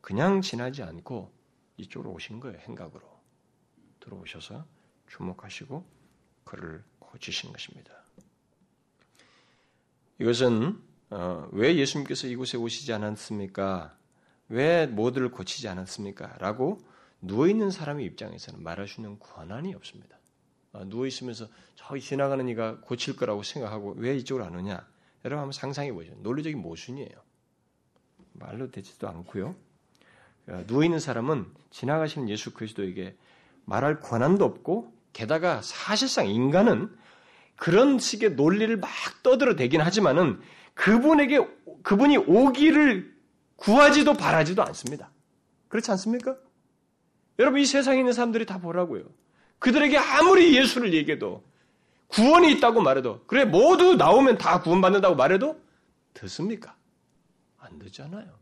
[0.00, 1.30] 그냥 지나지 않고
[1.76, 2.58] 이쪽으로 오신 거예요.
[2.60, 3.04] 행각으로.
[4.00, 4.64] 들어오셔서
[5.08, 5.84] 주목하시고
[6.44, 7.92] 그를 고치신 것입니다.
[10.18, 13.96] 이것은 어, 왜 예수님께서 이곳에 오시지 않았습니까?
[14.48, 16.36] 왜 모두를 고치지 않았습니까?
[16.38, 16.80] 라고
[17.20, 20.18] 누워있는 사람의 입장에서는 말할 수 있는 권한이 없습니다.
[20.72, 24.86] 어, 누워있으면서 저기 지나가는 이가 고칠 거라고 생각하고 왜 이쪽으로 안 오냐?
[25.24, 26.12] 여러분 한번 상상해 보죠.
[26.16, 27.26] 논리적인 모순이에요.
[28.32, 29.54] 말로 되지도 않고요.
[30.48, 33.16] 어, 누워있는 사람은 지나가시는 예수 그리스도에게
[33.64, 36.94] 말할 권한도 없고 게다가 사실상 인간은
[37.56, 38.90] 그런 식의 논리를 막
[39.22, 40.38] 떠들어 대긴 하지만은
[40.74, 41.40] 그분에게
[41.82, 43.16] 그분이 오기를
[43.56, 45.10] 구하지도 바라지도 않습니다.
[45.68, 46.36] 그렇지 않습니까?
[47.38, 49.04] 여러분 이 세상에 있는 사람들이 다 보라고요.
[49.58, 51.42] 그들에게 아무리 예수를 얘기해도
[52.08, 55.58] 구원이 있다고 말해도 그래 모두 나오면 다 구원받는다고 말해도
[56.12, 56.76] 듣습니까?
[57.56, 58.38] 안 듣잖아요.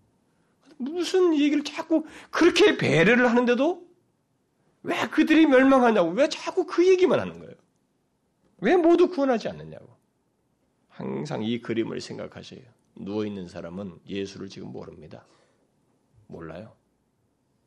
[0.76, 3.87] 무슨 얘기를 자꾸 그렇게 배려를 하는데도
[4.85, 7.55] 왜 그들이 멸망하냐고, 왜 자꾸 그 얘기만 하는 거예요?
[8.59, 9.88] 왜 모두 구원하지 않느냐고.
[10.88, 12.62] 항상 이 그림을 생각하세요.
[12.97, 15.27] 누워있는 사람은 예수를 지금 모릅니다.
[16.29, 16.77] 몰라요.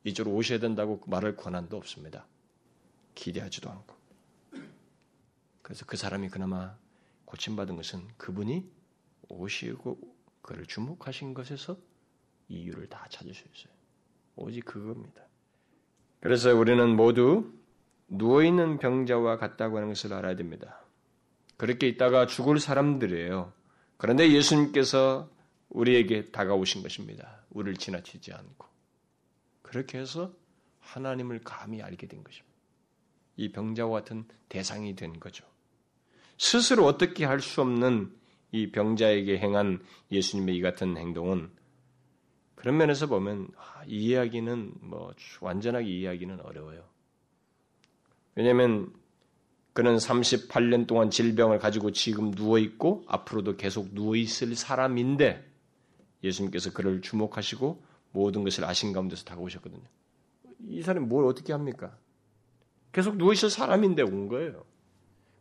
[0.04, 2.26] 이쪽으로 오셔야 된다고 말할 권한도 없습니다.
[3.14, 3.96] 기대하지도 않고.
[5.60, 6.78] 그래서 그 사람이 그나마
[7.26, 8.64] 고침받은 것은 그분이
[9.28, 9.98] 오시고
[10.40, 11.76] 그를 주목하신 것에서
[12.48, 13.74] 이유를 다 찾을 수 있어요.
[14.36, 15.27] 오직 그겁니다.
[16.20, 17.52] 그래서 우리는 모두
[18.08, 20.80] 누워있는 병자와 같다고 하는 것을 알아야 됩니다.
[21.56, 23.52] 그렇게 있다가 죽을 사람들이에요.
[23.96, 25.30] 그런데 예수님께서
[25.68, 27.42] 우리에게 다가오신 것입니다.
[27.50, 28.66] 우리를 지나치지 않고.
[29.62, 30.32] 그렇게 해서
[30.80, 32.48] 하나님을 감히 알게 된 것입니다.
[33.36, 35.44] 이 병자와 같은 대상이 된 거죠.
[36.38, 38.16] 스스로 어떻게 할 수 없는
[38.52, 41.50] 이 병자에게 행한 예수님의 이 같은 행동은
[42.58, 46.82] 그런 면에서 보면 아, 이해하기는 뭐 완전하게 이해하기는 어려워요.
[48.34, 48.92] 왜냐하면
[49.74, 55.48] 그는 38년 동안 질병을 가지고 지금 누워 있고 앞으로도 계속 누워 있을 사람인데
[56.24, 59.84] 예수님께서 그를 주목하시고 모든 것을 아신 가운데서 다가오셨거든요.
[60.66, 61.96] 이 사람이 뭘 어떻게 합니까?
[62.90, 64.64] 계속 누워 있을 사람인데 온 거예요.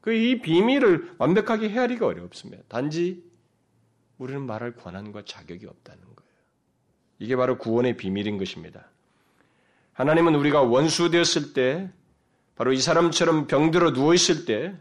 [0.02, 2.64] 그 이 비밀을 완벽하게 헤아리기가 어렵습니다.
[2.68, 3.24] 단지
[4.20, 6.17] 우리는 말할 권한과 자격이 없다는 거예요.
[7.20, 8.88] 이게 바로 구원의 비밀인 것입니다.
[9.94, 11.90] 하나님은 우리가 원수 되었을 때,
[12.56, 14.76] 바로 이 사람처럼 병들어 누워 있을 때,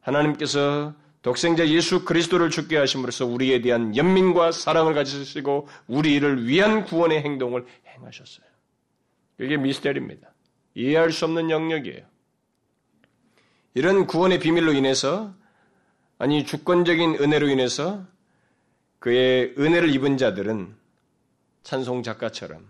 [0.00, 7.64] 하나님께서 독생자 예수 그리스도를 죽게 하심으로써 우리에 대한 연민과 사랑을 가지시고 우리를 위한 구원의 행동을
[7.86, 8.44] 행하셨어요.
[9.40, 10.32] 이게 미스테리입니다.
[10.74, 12.04] 이해할 수 없는 영역이에요.
[13.74, 15.32] 이런 구원의 비밀로 인해서
[16.18, 18.04] 아니 주권적인 은혜로 인해서
[18.98, 20.74] 그의 은혜를 입은 자들은
[21.62, 22.68] 찬송 작가처럼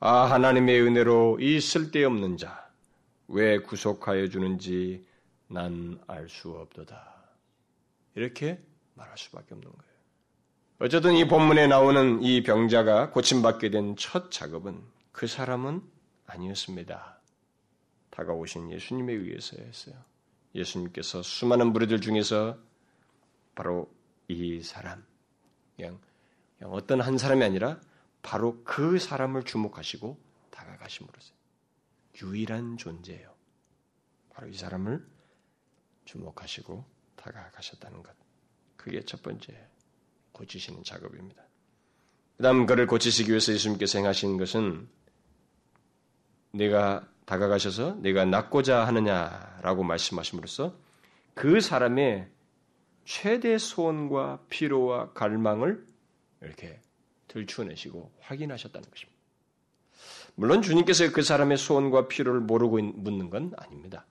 [0.00, 2.64] 아 하나님의 은혜로 이 쓸데없는 자
[3.28, 5.06] 왜 구속하여 주는지
[5.48, 7.14] 난 알 수 없도다.
[8.14, 8.60] 이렇게
[8.94, 9.94] 말할 수밖에 없는 거예요.
[10.80, 14.80] 어쨌든 이 본문에 나오는 이 병자가 고침받게 된 첫 작업은
[15.12, 15.82] 그 사람은
[16.26, 17.18] 아니었습니다.
[18.10, 19.94] 다가오신 예수님에 의해서 했어요.
[20.54, 22.58] 예수님께서 수많은 무리들 중에서
[23.54, 23.90] 바로
[24.28, 25.04] 이 사람,
[25.76, 25.98] 그냥
[26.70, 27.80] 어떤 한 사람이 아니라
[28.22, 30.18] 바로 그 사람을 주목하시고
[30.50, 31.34] 다가가심으로써
[32.22, 33.34] 유일한 존재예요.
[34.30, 35.06] 바로 이 사람을
[36.04, 36.84] 주목하시고
[37.16, 38.14] 다가가셨다는 것.
[38.76, 39.68] 그게 첫 번째
[40.32, 41.42] 고치시는 작업입니다.
[42.36, 44.88] 그 다음 그를 고치시기 위해서 예수님께서 행하신 것은
[46.50, 50.76] 내가 다가가셔서 내가 낫고자 하느냐라고 말씀하심으로써
[51.34, 52.28] 그 사람의
[53.04, 55.86] 최대 소원과 피로와 갈망을
[56.44, 56.78] 이렇게
[57.28, 59.14] 들추어내시고 확인하셨다는 것입니다.
[60.36, 64.06] 물론 주님께서 그 사람의 소원과 피로를 모르고 묻는 건 아닙니다.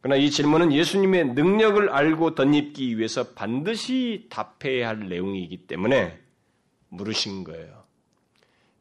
[0.00, 6.18] 그러나 이 질문은 예수님의 능력을 알고 덧입기 위해서 반드시 답해야 할 내용이기 때문에
[6.90, 7.84] 물으신 거예요.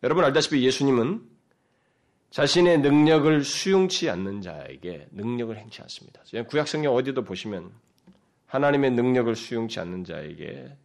[0.03, 1.27] 여러분 알다시피 예수님은
[2.29, 6.21] 자신의 능력을 수용치 않는 자에게 능력을 행치 않습니다.
[6.47, 7.71] 구약성경 어디도 보시면
[8.47, 10.75] 하나님의 능력을 수용치 않는 자에게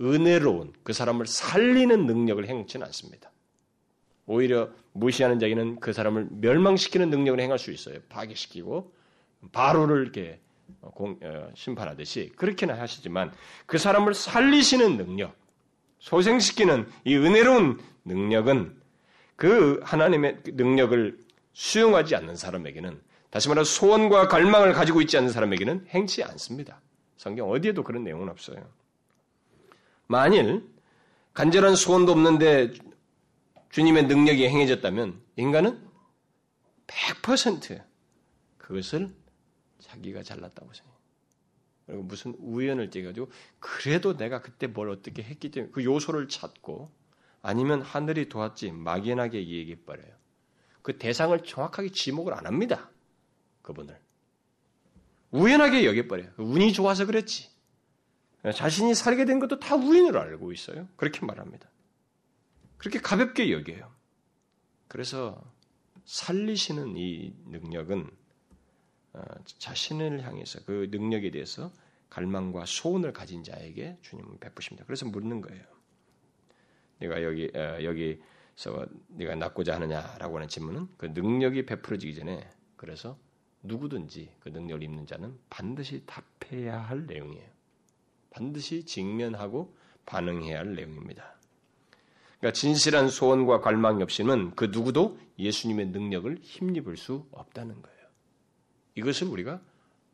[0.00, 3.30] 은혜로운 그 사람을 살리는 능력을 행치는 않습니다.
[4.26, 7.98] 오히려 무시하는 자에게는 그 사람을 멸망시키는 능력을 행할 수 있어요.
[8.08, 8.92] 파괴시키고
[9.52, 10.40] 바로를 이렇게
[10.80, 13.32] 공, 어, 심판하듯이 그렇게는 하시지만
[13.66, 15.34] 그 사람을 살리시는 능력,
[15.98, 18.76] 소생시키는 이 은혜로운 능력은
[19.36, 21.18] 그 하나님의 능력을
[21.54, 26.80] 수용하지 않는 사람에게는 다시 말해 소원과 갈망을 가지고 있지 않는 사람에게는 행치 않습니다.
[27.16, 28.68] 성경 어디에도 그런 내용은 없어요.
[30.08, 30.68] 만일
[31.34, 32.72] 간절한 소원도 없는데
[33.70, 35.88] 주님의 능력이 행해졌다면 인간은
[36.86, 37.84] 100%
[38.56, 39.14] 그것을
[39.78, 40.98] 자기가 잘났다고 생각해요.
[41.86, 46.90] 그리고 무슨 우연을 띠가지고 그래도 내가 그때 뭘 어떻게 했기 때문에 그 요소를 찾고
[47.40, 50.12] 아니면 하늘이 도왔지 막연하게 얘기해 버려요.
[50.82, 52.90] 그 대상을 정확하게 지목을 안 합니다.
[53.62, 53.98] 그분을.
[55.30, 56.32] 우연하게 여겨버려요.
[56.38, 57.50] 운이 좋아서 그랬지.
[58.54, 60.88] 자신이 살게 된 것도 다 우연으로 알고 있어요.
[60.96, 61.68] 그렇게 말합니다.
[62.76, 63.92] 그렇게 가볍게 여겨요.
[64.86, 65.42] 그래서
[66.04, 68.10] 살리시는 이 능력은
[69.14, 71.72] 어, 자신을 향해서 그 능력에 대해서
[72.08, 74.86] 갈망과 소원을 가진 자에게 주님은 베푸십니다.
[74.86, 75.62] 그래서 묻는 거예요.
[77.00, 83.18] 네가 여기 어, 여기서 네가 낫고자 하느냐라고 하는 질문은 그 능력이 베풀어지기 전에 그래서
[83.62, 87.57] 누구든지 그 능력을 입는 자는 반드시 답해야 할 내용이에요.
[88.38, 91.34] 반드시 직면하고 반응해야 할 내용입니다.
[92.38, 97.98] 그러니까 진실한 소원과 갈망이 없이는 그 누구도 예수님의 능력을 힘입을 수 없다는 거예요.
[98.94, 99.60] 이것을 우리가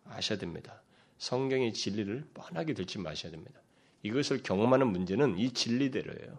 [0.07, 0.83] 아셔야 됩니다.
[1.19, 3.61] 성경의 진리를 뻔하게 들지 마셔야 됩니다.
[4.03, 6.39] 이것을 경험하는 문제는 이 진리대로예요.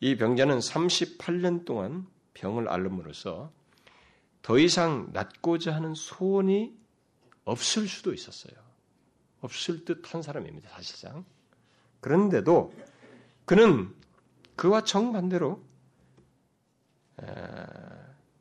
[0.00, 3.52] 이 병자는 38년 동안 병을 앓음으로써
[4.40, 6.74] 더 이상 낫고자 하는 소원이
[7.44, 8.67] 없을 수도 있었어요.
[9.40, 10.68] 없을 듯한 사람입니다.
[10.70, 11.24] 사실상.
[12.00, 12.72] 그런데도
[13.44, 13.94] 그는
[14.56, 15.62] 그와 정반대로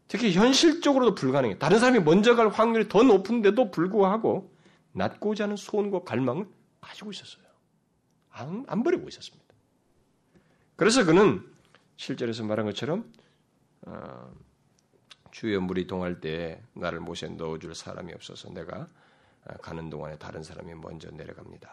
[0.07, 1.57] 특히 현실적으로도 불가능해.
[1.57, 4.53] 다른 사람이 먼저 갈 확률이 더 높은데도 불구하고
[4.93, 6.47] 낮고자 하는 소원과 갈망을
[6.79, 7.45] 가지고 있었어요.
[8.29, 9.45] 안, 안 버리고 있었습니다.
[10.75, 11.43] 그래서 그는
[11.97, 13.11] 실절에서 말한 것처럼
[13.81, 14.31] 어,
[15.31, 18.87] 주여 물이 동할 때 나를 못에 넣어줄 사람이 없어서 내가
[19.61, 21.71] 가는 동안에 다른 사람이 먼저 내려갑니다.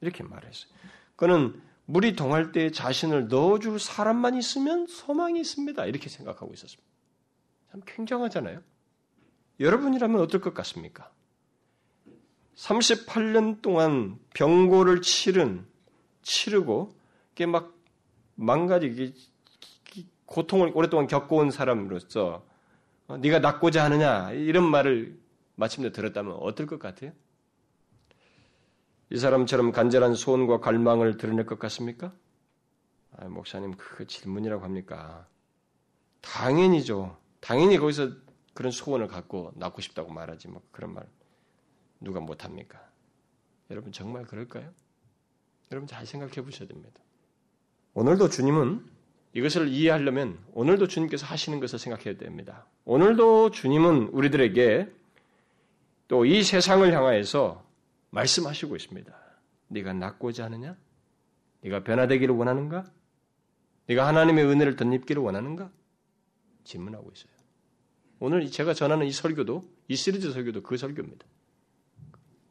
[0.00, 0.72] 이렇게 말했어요.
[1.16, 5.84] 그는 물이 동할 때 자신을 넣어줄 사람만 있으면 소망이 있습니다.
[5.86, 6.82] 이렇게 생각하고 있었습니다.
[7.70, 8.62] 참 굉장하잖아요.
[9.60, 11.10] 여러분이라면 어떨 것 같습니까?
[12.56, 15.66] 38년 동안 병고를 치른
[16.22, 16.94] 치르고
[17.32, 17.74] 이게 막
[18.36, 19.14] 망가지기
[20.26, 22.44] 고통을 오랫동안 겪어온 사람으로서
[23.06, 25.18] 어, 네가 낫고자 하느냐 이런 말을
[25.56, 27.12] 마침내 들었다면 어떨 것 같아요?
[29.10, 32.12] 이 사람처럼 간절한 소원과 갈망을 드러낼 것 같습니까?
[33.16, 35.28] 아, 목사님 그 질문이라고 합니까?
[36.20, 37.16] 당연히죠.
[37.40, 38.10] 당연히 거기서
[38.54, 41.06] 그런 소원을 갖고 낳고 싶다고 말하지 뭐 그런 말
[42.00, 42.82] 누가 못합니까?
[43.70, 44.72] 여러분 정말 그럴까요?
[45.70, 47.00] 여러분 잘 생각해 보셔야 됩니다.
[47.94, 48.84] 오늘도 주님은
[49.34, 52.66] 이것을 이해하려면 오늘도 주님께서 하시는 것을 생각해야 됩니다.
[52.84, 54.92] 오늘도 주님은 우리들에게
[56.08, 57.64] 또 이 세상을 향하여서
[58.10, 59.12] 말씀하시고 있습니다.
[59.68, 60.76] 네가 낫고자 하느냐?
[61.62, 62.84] 네가 변화되기를 원하는가?
[63.86, 65.70] 네가 하나님의 은혜를 덧입기를 원하는가?
[66.64, 67.32] 질문하고 있어요.
[68.20, 71.26] 오늘 제가 전하는 이 설교도 이 시리즈 설교도 그 설교입니다.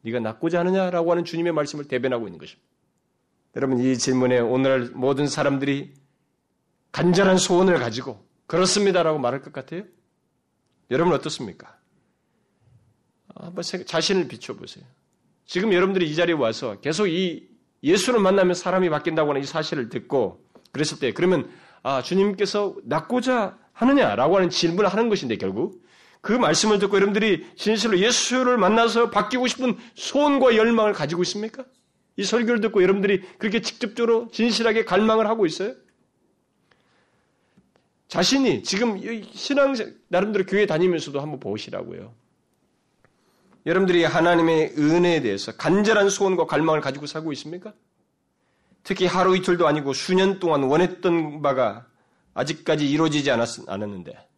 [0.02, 2.68] 네가 낫고자 하느냐라고 하는 주님의 말씀을 대변하고 있는 것입니다.
[3.56, 5.94] 여러분 이 질문에 오늘날 모든 사람들이
[6.92, 9.84] 간절한 소원을 가지고 그렇습니다라고 말할 것 같아요?
[10.90, 11.78] 여러분 어떻습니까?
[13.44, 14.84] 한번 자신을 비춰보세요.
[15.46, 17.46] 지금 여러분들이 이 자리에 와서 계속 이
[17.82, 21.50] 예수를 만나면 사람이 바뀐다고 하는 이 사실을 듣고 그랬을 때 그러면
[21.82, 25.84] 아 주님께서 낫고자 하느냐라고 하는 질문을 하는 것인데 결국
[26.22, 31.64] 그 말씀을 듣고 여러분들이 진실로 예수를 만나서 바뀌고 싶은 소원과 열망을 가지고 있습니까?
[32.16, 35.74] 이 설교를 듣고 여러분들이 그렇게 직접적으로 진실하게 갈망을 하고 있어요?
[38.08, 39.00] 자신이 지금
[39.32, 39.74] 신앙
[40.08, 42.14] 나름대로 교회 다니면서도 한번 보시라고요.
[43.66, 47.72] 여러분들이 하나님의 은혜에 대해서 간절한 소원과 갈망을 가지고 살고 있습니까?
[48.82, 51.86] 특히 하루 이틀도 아니고 수년 동안 원했던 바가
[52.34, 54.28] 아직까지 이루어지지 않았, 않았는데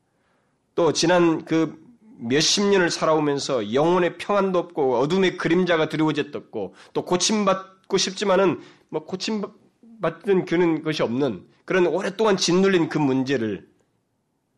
[0.77, 1.85] 또 지난 그
[2.19, 10.83] 몇십 년을 살아오면서 영혼의 평안도 없고 어둠의 그림자가 드리워졌었고 또 고침받고 싶지만은 뭐 고침받는 그는
[10.83, 13.69] 것이 없는 그런 오랫동안 짓눌린 그 문제를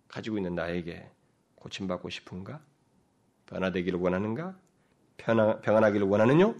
[0.08, 1.08] 가지고 있는 나에게
[1.56, 2.60] 고침받고 싶은가?
[3.48, 4.58] 변화되기를 원하는가?
[5.16, 6.54] 평안, 평안하기를 원하느냐?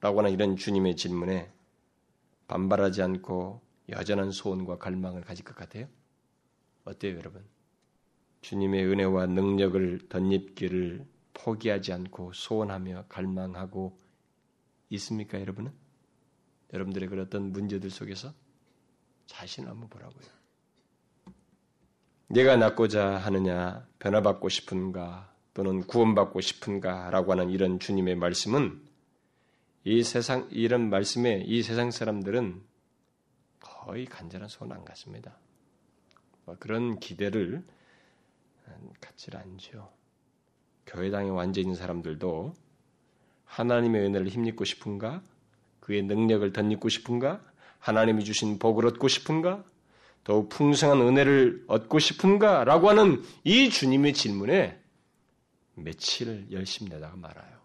[0.00, 1.50] 라고 하는 이런 주님의 질문에
[2.48, 5.86] 반발하지 않고 여전한 소원과 갈망을 가질 것 같아요?
[6.84, 7.44] 어때요, 여러분?
[8.42, 13.96] 주님의 은혜와 능력을 덧입기를 포기하지 않고 소원하며 갈망하고
[14.90, 15.72] 있습니까, 여러분은?
[16.72, 18.32] 여러분들의 그 어떤 문제들 속에서
[19.26, 20.26] 자신을 한번 보라고요.
[22.26, 28.80] 내가 낫고자 하느냐, 변화받고 싶은가, 또는 구원받고 싶은가, 라고 하는 이런 주님의 말씀은
[29.84, 32.62] 이 세상, 이런 말씀에 이 세상 사람들은
[33.60, 35.36] 거의 간절한 소원 안 갖습니다.
[36.44, 37.64] 뭐 그런 기대를
[39.00, 39.90] 갖질 않죠.
[40.86, 42.54] 교회당에 완전 있는 사람들도
[43.44, 45.22] 하나님의 은혜를 힘입고 싶은가?
[45.80, 47.42] 그의 능력을 덧입고 싶은가?
[47.78, 49.64] 하나님이 주신 복을 얻고 싶은가?
[50.24, 52.64] 더욱 풍성한 은혜를 얻고 싶은가?
[52.64, 54.81] 라고 하는 이 주님의 질문에
[55.74, 57.60] 며칠을 열심히 내다가 말아요.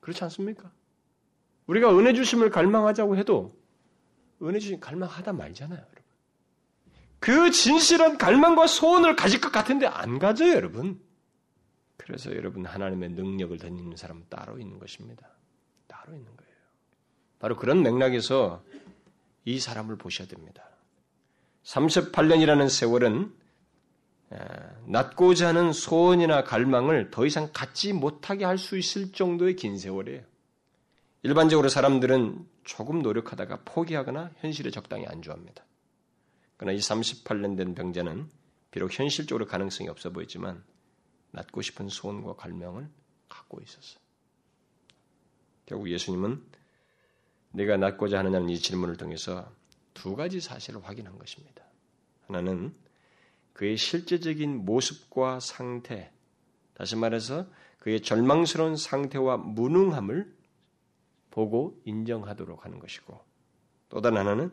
[0.00, 0.70] 그렇지 않습니까?
[1.66, 3.56] 우리가 은혜 주심을 갈망하자고 해도
[4.42, 6.04] 은혜 주심 갈망하다 말잖아요, 여러분.
[7.18, 11.00] 그 진실한 갈망과 소원을 가질 것 같은데 안 가져요, 여러분.
[11.96, 15.28] 그래서 여러분 하나님의 능력을 덧입는 사람은 따로 있는 것입니다.
[15.88, 16.52] 따로 있는 거예요.
[17.38, 18.62] 바로 그런 맥락에서
[19.44, 20.68] 이 사람을 보셔야 됩니다.
[21.64, 23.34] 38년이라는 세월은
[24.86, 30.22] 낳고자 하는 소원이나 갈망을 더 이상 갖지 못하게 할 수 있을 정도의 긴 세월이에요.
[31.22, 35.64] 일반적으로 사람들은 조금 노력하다가 포기하거나 현실에 적당히 안주합니다.
[36.56, 38.28] 그러나 이 38년 된 병자는
[38.70, 40.64] 비록 현실적으로 가능성이 없어 보이지만
[41.30, 42.88] 낳고 싶은 소원과 갈망을
[43.28, 44.00] 갖고 있었어요.
[45.66, 46.42] 결국 예수님은
[47.52, 49.50] 내가 낳고자 하느냐는 이 질문을 통해서
[49.94, 51.64] 두 가지 사실을 확인한 것입니다.
[52.26, 52.74] 하나는
[53.56, 56.12] 그의 실제적인 모습과 상태,
[56.74, 57.46] 다시 말해서
[57.78, 60.30] 그의 절망스러운 상태와 무능함을
[61.30, 63.18] 보고 인정하도록 하는 것이고
[63.88, 64.52] 또 다른 하나는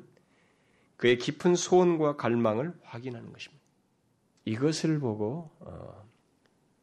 [0.95, 3.61] 그의 깊은 소원과 갈망을 확인하는 것입니다.
[4.45, 6.09] 이것을 보고 어,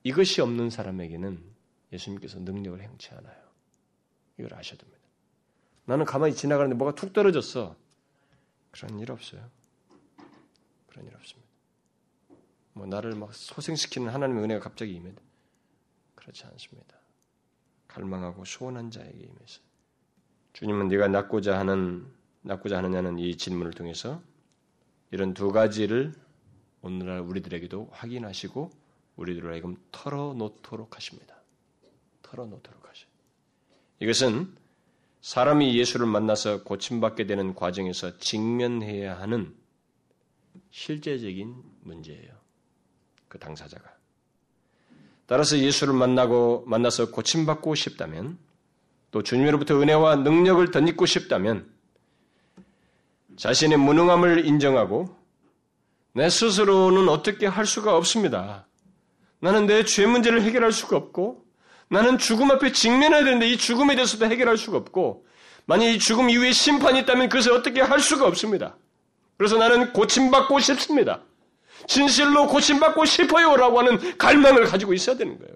[0.02, 1.42] 이것이 없는 사람에게는
[1.90, 3.42] 예수님께서 능력을 행치 않아요.
[4.38, 5.00] 이걸 아셔야 됩니다.
[5.86, 7.76] 나는 가만히 지나가는데 뭐가 툭 떨어졌어.
[8.72, 9.48] 그런 일 없어요.
[10.86, 11.50] 그런 일 없습니다.
[12.80, 15.12] 뭐 나를 막 소생시키는 하나님의 은혜가 갑자기 임해
[16.14, 16.96] 그렇지 않습니다.
[17.88, 19.60] 갈망하고 소원한 자에게 임해서
[20.54, 22.06] 주님은 네가 낳고자 하는
[22.40, 24.22] 낳고자 하느냐는 이 질문을 통해서
[25.10, 26.14] 이런 두 가지를
[26.80, 28.70] 오늘날 우리들에게도 확인하시고
[29.16, 31.36] 우리들을 하여금 털어놓도록 하십니다.
[32.22, 33.06] 털어놓도록 하셔.
[33.98, 34.56] 이것은
[35.20, 39.54] 사람이 예수를 만나서 고침받게 되는 과정에서 직면해야 하는
[40.70, 42.40] 실제적인 문제예요.
[43.30, 43.88] 그 당사자가.
[45.26, 48.36] 따라서 예수를 만나고 만나서 고침받고 싶다면
[49.12, 51.70] 또 주님으로부터 은혜와 능력을 덧입고 싶다면
[53.36, 55.16] 자신의 무능함을 인정하고
[56.12, 58.66] 내 스스로는 어떻게 할 수가 없습니다.
[59.38, 61.44] 나는 내 죄 문제를 해결할 수가 없고
[61.88, 65.24] 나는 죽음 앞에 직면해야 되는데 이 죽음에 대해서도 해결할 수가 없고
[65.66, 68.76] 만약 이 죽음 이후에 심판이 있다면 그것을 어떻게 할 수가 없습니다.
[69.36, 71.22] 그래서 나는 고침받고 싶습니다.
[71.86, 75.54] 진실로 고침받고 싶어요라고 하는 갈망을 가지고 있어야 되는 거예요.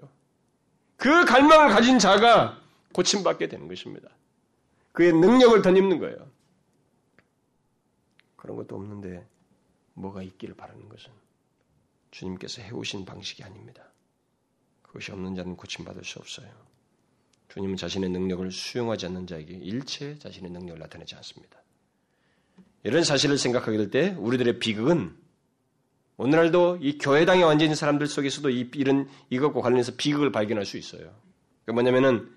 [0.97, 2.61] 그 갈망을 가진 자가
[2.93, 4.09] 고침받게 되는 것입니다.
[4.91, 6.17] 그의 능력을 덧입는 거예요.
[8.35, 9.27] 그런 것도 없는데
[9.93, 11.11] 뭐가 있기를 바라는 것은
[12.11, 13.83] 주님께서 해오신 방식이 아닙니다.
[14.81, 16.49] 그것이 없는 자는 고침받을 수 없어요.
[17.49, 21.59] 주님은 자신의 능력을 수용하지 않는 자에게 일체 자신의 능력을 나타내지 않습니다.
[22.83, 25.17] 이런 사실을 생각하게 될 때 우리들의 비극은
[26.17, 31.11] 오늘날도 이 교회당에 완전 있는 사람들 속에서도 이, 이런 이것과 관련해서 비극을 발견할 수 있어요.
[31.65, 32.29] 그 뭐냐면은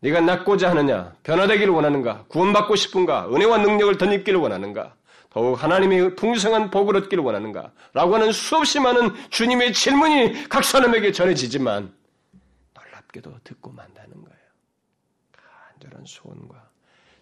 [0.00, 4.94] 네가 낫고자 하느냐, 변화되기를 원하는가, 구원받고 싶은가, 은혜와 능력을 덧입기를 원하는가,
[5.30, 11.92] 더욱 하나님의 풍성한 복을 얻기를 원하는가, 라고 하는 수없이 많은 주님의 질문이 각 사람에게 전해지지만
[12.74, 14.38] 놀랍게도 듣고 만다는 거예요.
[15.32, 16.63] 간절한 소원과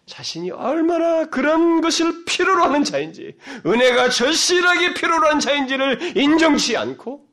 [0.05, 7.29] 자신이 얼마나 그런 것을 필요로 하는 자인지, 은혜가 절실하게 필요로 하는 자인지를 인정치 않고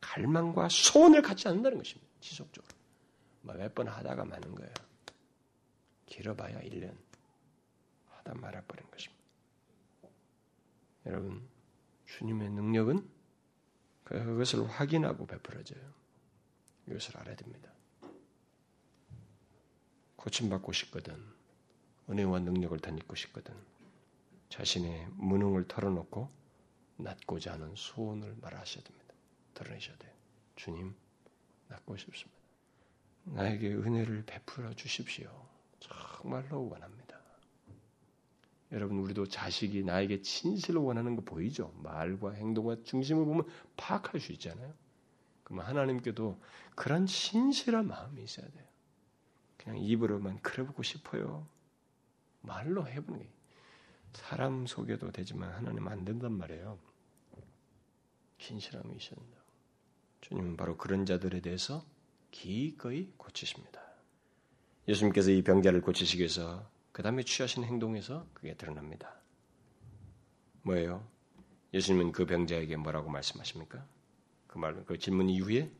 [0.00, 2.08] 갈망과 소원을 갖지 않는다는 것입니다.
[2.20, 2.72] 지속적으로.
[3.40, 4.72] 뭐 몇번 하다가 마는 거예요.
[6.06, 6.94] 길어봐야 1년.
[8.10, 9.22] 하다 말아버린 것입니다.
[11.06, 11.42] 여러분,
[12.06, 13.08] 주님의 능력은
[14.04, 15.80] 그것을 확인하고 베풀어져요.
[16.88, 17.70] 이것을 알아야 됩니다.
[20.16, 21.31] 고침받고 싶거든.
[22.12, 23.54] 은혜와 능력을 덧입고 싶거든.
[24.50, 26.28] 자신의 무능을 털어놓고
[26.98, 29.14] 낫고자 하는 소원을 말하셔야 됩니다.
[29.54, 30.12] 드러내셔야 돼요.
[30.56, 30.94] 주님,
[31.68, 32.38] 낫고 싶습니다.
[33.24, 35.30] 나에게 은혜를 베풀어 주십시오.
[35.80, 37.18] 정말로 원합니다.
[38.72, 41.72] 여러분, 우리도 자식이 나에게 진실로 원하는 거 보이죠?
[41.82, 43.46] 말과 행동과 중심을 보면
[43.76, 44.72] 파악할 수 있잖아요.
[45.44, 46.40] 그러면 하나님께도
[46.74, 48.64] 그런 진실한 마음이 있어야 돼요.
[49.56, 51.46] 그냥 입으로만 그래보고 싶어요.
[52.42, 53.28] 말로 해보는 게
[54.12, 56.78] 사람 속에도 되지만 하나님 안 된단 말이에요.
[58.38, 59.38] 진실함이 있어야 된다.
[60.20, 61.84] 주님은 바로 그런 자들에 대해서
[62.30, 63.80] 기꺼이 고치십니다.
[64.88, 69.14] 예수님께서 이 병자를 고치시기 위해서 그 다음에 취하신 행동에서 그게 드러납니다.
[70.62, 71.06] 뭐예요?
[71.72, 73.86] 예수님은 그 병자에게 뭐라고 말씀하십니까?
[74.46, 75.70] 그 말, 그 질문 이후에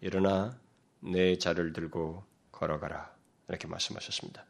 [0.00, 0.58] 일어나
[1.00, 3.14] 내 자를 들고 걸어가라.
[3.48, 4.46] 이렇게 말씀하셨습니다.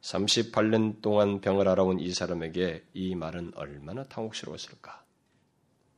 [0.00, 5.04] 38년 동안 병을 알아온 이 사람에게 이 말은 얼마나 당혹스러웠을까?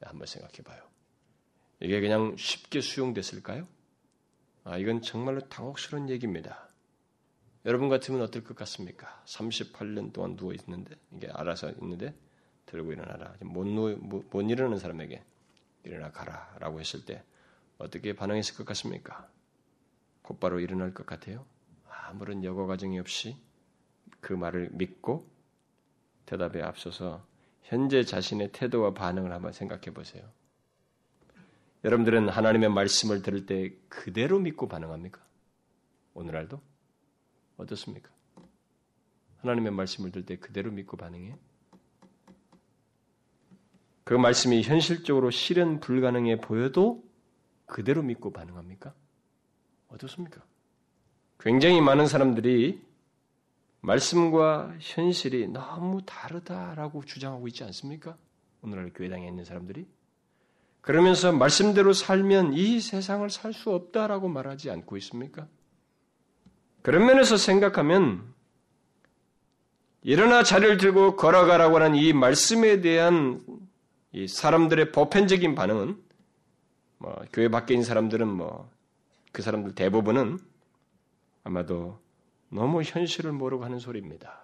[0.00, 0.82] 한번 생각해 봐요.
[1.80, 3.66] 이게 그냥 쉽게 수용됐을까요?
[4.64, 6.68] 아, 이건 정말로 당혹스러운 얘기입니다.
[7.64, 9.22] 여러분 같으면 어떨 것 같습니까?
[9.26, 12.14] 38년 동안 누워 있는데 이게 알아서 있는데
[12.66, 13.34] 들고 일어나라.
[13.40, 15.22] 못, 누워, 못, 못 일어나는 사람에게
[15.84, 17.22] 일어나 가라 라고 했을 때
[17.78, 19.28] 어떻게 반응했을 것 같습니까?
[20.22, 21.46] 곧바로 일어날 것 같아요.
[21.88, 23.36] 아무런 여과 과정이 없이
[24.20, 25.28] 그 말을 믿고
[26.26, 27.26] 대답에 앞서서
[27.62, 30.24] 현재 자신의 태도와 반응을 한번 생각해 보세요.
[31.84, 35.20] 여러분들은 하나님의 말씀을 들을 때 그대로 믿고 반응합니까?
[36.14, 36.60] 오늘날도?
[37.56, 38.10] 어떻습니까?
[39.38, 41.36] 하나님의 말씀을 들을 때 그대로 믿고 반응해?
[44.04, 47.04] 그 말씀이 현실적으로 실현 불가능해 보여도
[47.66, 48.94] 그대로 믿고 반응합니까?
[49.88, 50.42] 어떻습니까?
[51.38, 52.87] 굉장히 많은 사람들이
[53.80, 58.16] 말씀과 현실이 너무 다르다라고 주장하고 있지 않습니까?
[58.62, 59.86] 오늘날 교회당에 있는 사람들이
[60.80, 65.46] 그러면서 말씀대로 살면 이 세상을 살 수 없다라고 말하지 않고 있습니까?
[66.82, 68.34] 그런 면에서 생각하면
[70.02, 73.44] 일어나 자리를 들고 걸어가라고 하는 이 말씀에 대한
[74.12, 76.02] 이 사람들의 보편적인 반응은
[76.98, 78.78] 뭐 교회 밖에 있는 사람들은 뭐
[79.32, 80.38] 그 사람들 대부분은
[81.44, 82.00] 아마도
[82.50, 84.38] 너무 현실을 모르고 하는 소리입니다.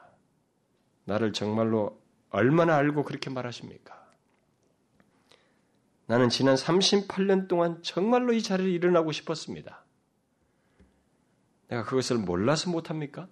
[1.05, 2.01] 나를 정말로
[2.31, 4.05] 얼마나 알고 그렇게 말하십니까?
[6.07, 9.85] 나는 지난 38년 동안 정말로 이 자리에 일어나고 싶었습니다.
[11.69, 13.29] 내가 그것을 몰라서 못합니까?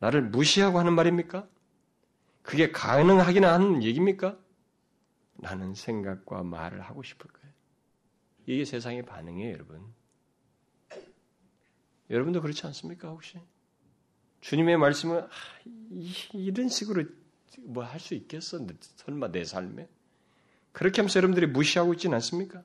[0.00, 1.48] 나를 무시하고 하는 말입니까?
[2.42, 4.38] 그게 가능하기나 하는 얘기입니까?
[5.40, 7.52] 라는 생각과 말을 하고 싶을 거예요.
[8.46, 9.94] 이게 세상의 반응이에요, 여러분.
[12.10, 13.38] 여러분도 그렇지 않습니까, 혹시?
[14.40, 15.28] 주님의 말씀은 아,
[16.32, 17.04] 이런 식으로
[17.62, 18.58] 뭐 할 수 있겠어?
[18.96, 19.88] 설마 내 삶에?
[20.72, 22.62] 그렇게 하면서 여러분들이 무시하고 있지는 않습니까?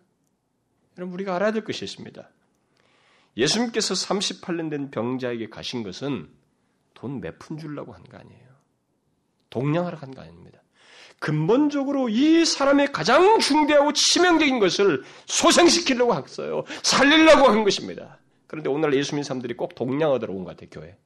[0.97, 2.29] 여러분, 우리가 알아야 될 것이 있습니다.
[3.35, 6.29] 예수님께서 38년 된 병자에게 가신 것은
[6.93, 8.43] 돈 몇 푼 주려고 한 거 아니에요.
[9.49, 10.59] 동냥하러 간 거 아닙니다.
[11.19, 16.63] 근본적으로 이 사람의 가장 중대하고 치명적인 것을 소생시키려고 했어요.
[16.83, 18.19] 살리려고 한 것입니다.
[18.45, 20.97] 그런데 오늘 예수 님는 사람들이 꼭 동냥하도록 온것 같아요, 교회.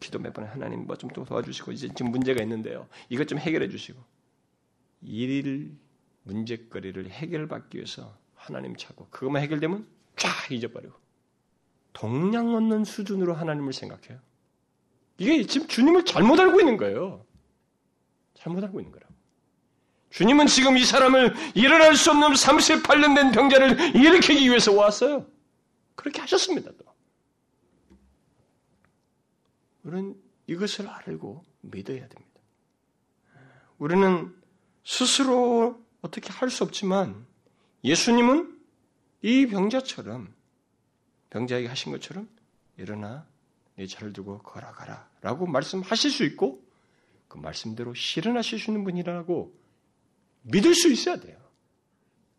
[0.00, 2.88] 기도 몇 번에 하나님 뭐 좀 도와주시고 이제 지금 문제가 있는데요.
[3.08, 4.02] 이것 좀 해결해 주시고
[5.02, 5.76] 일일
[6.24, 9.86] 문제거리를 해결받기 위해서 하나님 찾고 그것만 해결되면
[10.16, 10.94] 쫙 잊어버리고
[11.92, 14.18] 동량 얻는 수준으로 하나님을 생각해요.
[15.18, 17.24] 이게 지금 주님을 잘못 알고 있는 거예요.
[18.34, 19.12] 잘못 알고 있는 거라고.
[20.10, 25.26] 주님은 지금 이 사람을 일어날 수 없는 38년 된 병자를 일으키기 위해서 왔어요.
[25.94, 26.70] 그렇게 하셨습니다.
[26.78, 26.89] 또.
[29.84, 30.14] 우리는
[30.46, 32.40] 이것을 알고 믿어야 됩니다.
[33.78, 34.34] 우리는
[34.84, 37.26] 스스로 어떻게 할 수 없지만
[37.84, 38.58] 예수님은
[39.22, 40.34] 이 병자처럼
[41.30, 42.28] 병자에게 하신 것처럼
[42.76, 43.26] 일어나
[43.76, 46.62] 내 차를 두고 걸어가라 라고 말씀하실 수 있고
[47.28, 49.54] 그 말씀대로 실현하실 수 있는 분이라고
[50.42, 51.38] 믿을 수 있어야 돼요.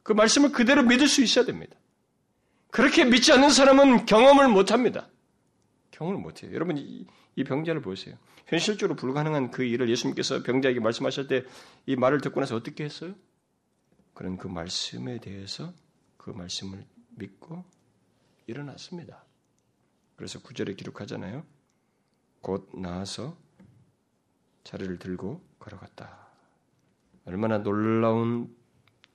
[0.04, 1.78] 그 말씀을 그대로 믿을 수 있어야 됩니다.
[2.72, 5.08] 그렇게 믿지 않는 사람은 경험을 못 합니다.
[6.02, 6.52] 경험을 못 해요.
[6.54, 8.18] 여러분, 이, 이 병자를 보세요.
[8.48, 11.46] 현실적으로 불가능한 그 일을 예수님께서 병자에게 말씀하실 때
[11.86, 13.16] 이 말을 듣고 나서 어떻게 했어요?
[14.14, 15.74] 그런 그 말씀에 대해서
[16.18, 16.86] 그 말씀을
[17.18, 17.64] 믿고
[18.48, 19.24] 일어났습니다.
[20.16, 21.44] 그래서 구절에 기록하잖아요.
[22.42, 23.38] 곧 나와서
[24.64, 26.28] 자리를 들고 걸어갔다.
[27.26, 28.56] 얼마나 놀라운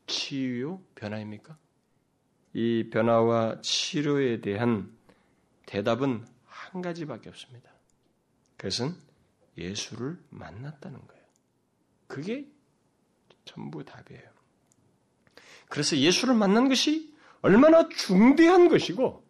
[0.07, 1.57] 치유 변화입니까?
[2.53, 4.97] 이 변화와 치료에 대한
[5.67, 6.25] 대답은
[6.71, 7.71] 한 가지밖에 없습니다.
[8.57, 8.95] 그것은
[9.57, 11.23] 예수를 만났다는 거예요.
[12.07, 12.47] 그게
[13.45, 14.29] 전부 답이에요.
[15.69, 19.25] 그래서 예수를 만난 것이 얼마나 중대한 것이고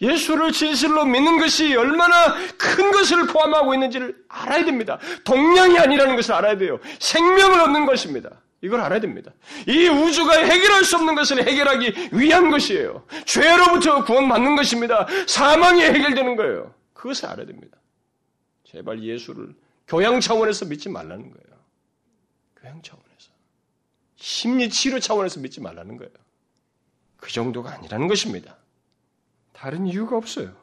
[0.00, 4.98] 예수를 진실로 믿는 것이 얼마나 큰 것을 포함하고 있는지를 알아야 됩니다.
[5.24, 6.78] 동량이 아니라는 것을 알아야 돼요.
[6.98, 8.42] 생명을 얻는 것입니다.
[8.62, 9.32] 이걸 알아야 됩니다.
[9.66, 13.06] 이 우주가 해결할 수 없는 것을 해결하기 위한 것이에요.
[13.26, 15.06] 죄로부터 구원받는 것입니다.
[15.26, 16.74] 사망이 해결되는 거예요.
[16.94, 17.76] 그것을 알아야 됩니다.
[18.64, 19.54] 제발 예수를
[19.86, 21.58] 교양 차원에서 믿지 말라는 거예요.
[22.56, 23.30] 교양 차원에서.
[24.16, 26.12] 심리 치료 차원에서 믿지 말라는 거예요.
[27.18, 28.56] 그 정도가 아니라는 것입니다.
[29.52, 30.54] 다른 이유가 없어요.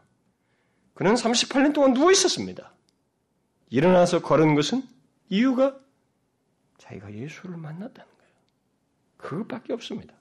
[0.93, 2.71] 그는 38년 동안 누워 있었습니다.
[3.69, 4.83] 일어나서 걸은 것은
[5.29, 5.75] 이유가
[6.77, 8.33] 자기가 예수를 만났다는 거예요.
[9.17, 10.13] 그것밖에 없습니다.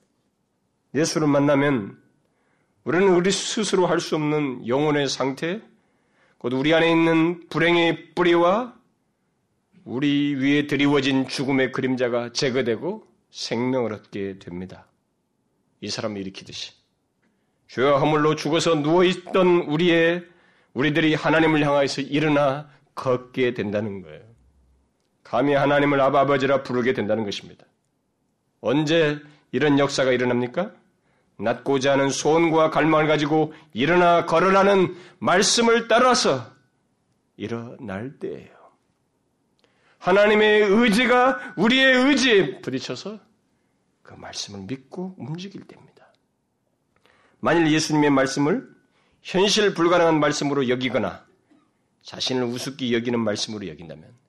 [0.94, 2.00] 예수를 만나면
[2.84, 5.61] 우리는 우리 스스로 할 수 없는 영혼의 상태,
[6.38, 8.76] 곧 우리 안에 있는 불행의 뿌리와
[9.84, 14.86] 우리 위에 드리워진 죽음의 그림자가 제거되고 생명을 얻게 됩니다.
[15.80, 16.72] 이 사람을 일으키듯이.
[17.68, 20.26] 죄와 허물로 죽어서 누워있던 우리의,
[20.74, 24.32] 우리들이 하나님을 향하여서 일어나 걷게 된다는 거예요.
[25.33, 27.64] 감히 하나님을 아버지라 부르게 된다는 것입니다.
[28.61, 29.18] 언제
[29.51, 30.72] 이런 역사가 일어납니까?
[31.39, 36.53] 낮고자 하는 소원과 갈망을 가지고 일어나 걸으라는 말씀을 따라서
[37.39, 38.51] 일어날 때예요.
[39.97, 43.18] 하나님의 의지가 우리의 의지에 부딪혀서
[44.03, 46.12] 그 말씀을 믿고 움직일 때입니다.
[47.41, 48.68] 만일 예수님의 말씀을
[49.22, 51.24] 현실 불가능한 말씀으로 여기거나
[52.03, 54.22] 자신을 우습게 여기는 말씀으로 여긴다면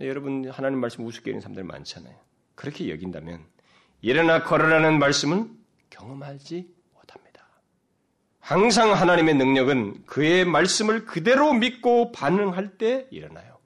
[0.00, 2.14] 여러분 하나님 말씀 우습게 여기는 사람들 많잖아요.
[2.54, 3.44] 그렇게 여긴다면
[4.00, 5.58] 일어나 걸으라는 말씀은
[5.90, 7.46] 경험하지 못합니다.
[8.38, 13.58] 항상 하나님의 능력은 그의 말씀을 그대로 믿고 반응할 때 일어나요.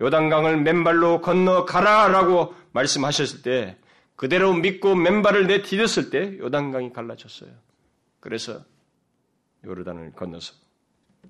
[0.00, 3.78] 요단강을 맨발로 건너 가라라고 말씀하셨을 때
[4.16, 7.50] 그대로 믿고 맨발을 내디뎠을 때 요단강이 갈라졌어요.
[8.20, 8.64] 그래서
[9.64, 10.54] 요르단을 건너서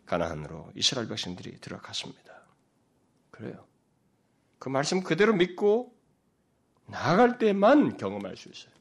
[0.04, 2.32] 가나안으로 이스라엘 백성들이 들어갔습니다.
[3.30, 3.71] 그래요.
[4.62, 5.92] 그 말씀 그대로 믿고
[6.86, 8.72] 나아갈 때만 경험할 수 있어요.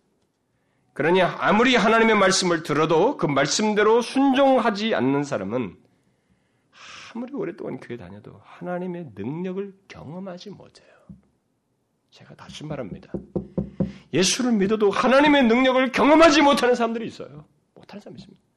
[0.94, 5.76] 그러니 아무리 하나님의 말씀을 들어도 그 말씀대로 순종하지 않는 사람은
[7.16, 10.88] 아무리 오랫동안 교회 다녀도 하나님의 능력을 경험하지 못해요.
[12.12, 13.12] 제가 다시 말합니다.
[14.14, 17.46] 예수를 믿어도 하나님의 능력을 경험하지 못하는 사람들이 있어요.
[17.74, 18.51] 못하는 사람이 있습니다.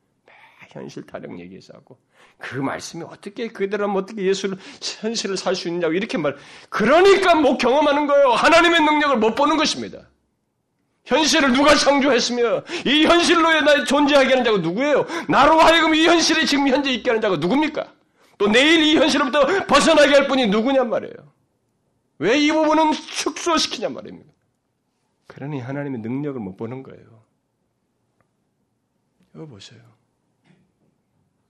[0.74, 1.98] 현실 타령 얘기해서 하고
[2.38, 4.58] 그 말씀이 어떻게 그대로 어떻게 예수를
[5.00, 6.36] 현실을 살 수 있냐고 이렇게 말.
[6.68, 8.30] 그러니까 못 경험하는 거예요.
[8.30, 10.08] 하나님의 능력을 못 보는 것입니다.
[11.04, 15.06] 현실을 누가 창조했으며 이 현실로에 나 존재하게 하는 자가 누구예요?
[15.28, 17.92] 나로 하여금 이 현실에 지금 현재 있게 하는 자가 누굽니까?
[18.38, 21.14] 또 내일 이 현실로부터 벗어나게 할 분이 누구냔 말이에요.
[22.18, 24.32] 왜 이 부분은 축소시키냔 말입니다.
[25.26, 27.22] 그러니 하나님의 능력을 못 보는 거예요.
[29.34, 29.80] 이거 보세요.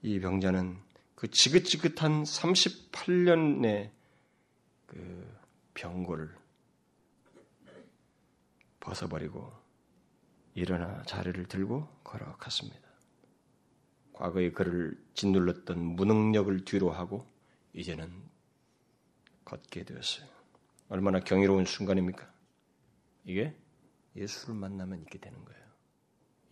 [0.05, 0.76] 이 병자는
[1.14, 3.90] 그 지긋지긋한 38년의
[4.86, 5.38] 그
[5.72, 6.36] 병고를
[8.80, 9.50] 벗어버리고
[10.52, 12.86] 일어나 자리를 들고 걸어갔습니다.
[14.12, 17.26] 과거에 그를 짓눌렀던 무능력을 뒤로 하고
[17.72, 18.12] 이제는
[19.46, 20.28] 걷게 되었어요.
[20.90, 22.30] 얼마나 경이로운 순간입니까?
[23.24, 23.57] 이게
[24.16, 25.64] 예수를 만나면 있게 되는 거예요.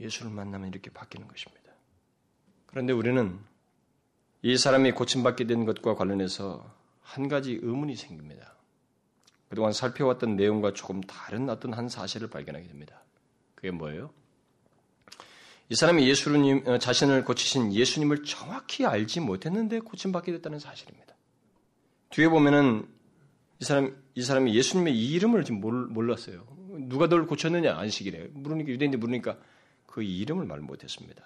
[0.01, 1.62] 예수를 만나면 이렇게 바뀌는 것입니다.
[2.73, 3.39] 그런데 우리는
[4.41, 8.57] 이 사람이 고침받게 된 것과 관련해서 한 가지 의문이 생깁니다.
[9.51, 13.03] 그동안 살펴왔던 내용과 조금 다른 어떤 한 사실을 발견하게 됩니다.
[13.55, 14.11] 그게 뭐예요?
[15.69, 21.15] 이 사람이 예수님 어, 자신을 고치신 예수님을 정확히 알지 못했는데 고침받게 됐다는 사실입니다.
[22.09, 22.89] 뒤에 보면은
[23.61, 26.47] 이 사람 이 사람이 예수님의 이름을 지금 몰랐어요.
[26.89, 28.29] 누가 널 고쳤느냐 안식이래.
[28.33, 29.37] 물으니까 유대인들 물으니까
[29.87, 31.23] 그 이름을 말 못했습니다.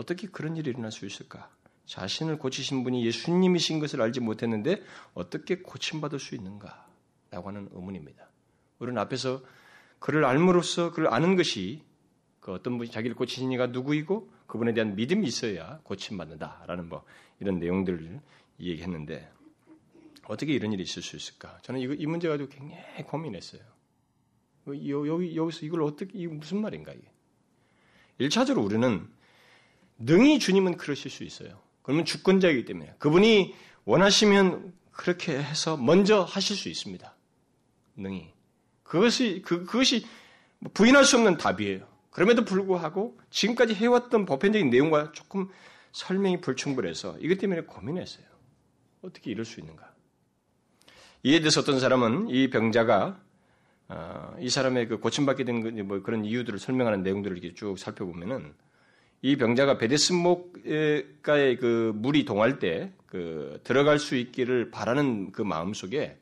[0.00, 1.50] 어떻게 그런 일이 일어날 수 있을까?
[1.84, 4.82] 자신을 고치신 분이 예수님이신 것을 알지 못했는데
[5.12, 6.88] 어떻게 고침받을 수 있는가?
[7.30, 8.26] 라고 하는 의문입니다.
[8.78, 9.42] 우리는 앞에서
[9.98, 11.82] 그를 알므로써 그를 아는 것이
[12.40, 17.04] 그 어떤 분이 자기를 고치신 이가 누구이고 그분에 대한 믿음이 있어야 고침받는다라는 뭐
[17.38, 18.20] 이런 내용들을
[18.60, 19.30] 얘기했는데
[20.26, 21.58] 어떻게 이런 일이 있을 수 있을까?
[21.62, 23.60] 저는 이거, 이 문제 가지고 굉장히 고민했어요.
[24.68, 27.10] 여 기, 여기서 이걸 어떻게, 이게 무슨 말인가, 이게.
[28.20, 29.08] 1차적으로 우리는
[30.00, 31.60] 능히 주님은 그러실 수 있어요.
[31.82, 37.14] 그러면 주권자이기 때문에 그분이 원하시면 그렇게 해서 먼저 하실 수 있습니다.
[37.96, 38.32] 능히.
[38.82, 40.06] 그것이, 그, 그것이
[40.74, 41.86] 부인할 수 없는 답이에요.
[42.10, 45.48] 그럼에도 불구하고 지금까지 해왔던 보편적인 내용과 조금
[45.92, 48.26] 설명이 불충분해서 이것 때문에 고민했어요.
[49.02, 49.90] 어떻게 이럴 수 있는가?
[51.22, 53.20] 이에 대해서 어떤 사람은 이 병자가
[53.88, 58.54] 어, 이 사람의 그 고침받게 된 뭐 그런 이유들을 설명하는 내용들을 이렇게 쭉 살펴보면은
[59.22, 66.16] 이 병자가 베데스목가의 그 물이 동할 때 그 들어갈 수 있기를 바라는 그 마음 속에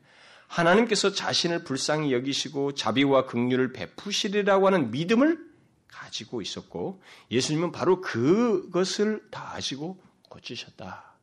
[0.47, 5.37] 하나님께서 자신을 불쌍히 여기시고 자비와 긍휼을 베푸시리라고 하는 믿음을
[5.87, 11.13] 가지고 있었고 예수님은 바로 그것을 다 아시고 고치셨다.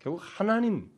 [0.00, 0.90] 결국 하나님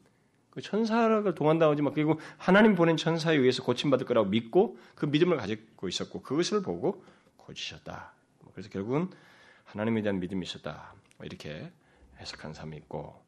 [0.50, 5.88] 그 천사를 동한다고 하지만 그리고 하나님 보낸 천사에 의해서 고침받을 거라고 믿고 그 믿음을 가지고
[5.88, 7.04] 있었고 그것을 보고
[7.36, 8.12] 고치셨다.
[8.54, 9.10] 그래서 결국은
[9.64, 10.94] 하나님에 대한 믿음이 있었다.
[11.22, 11.70] 이렇게
[12.18, 13.22] 해석한 사람이 있고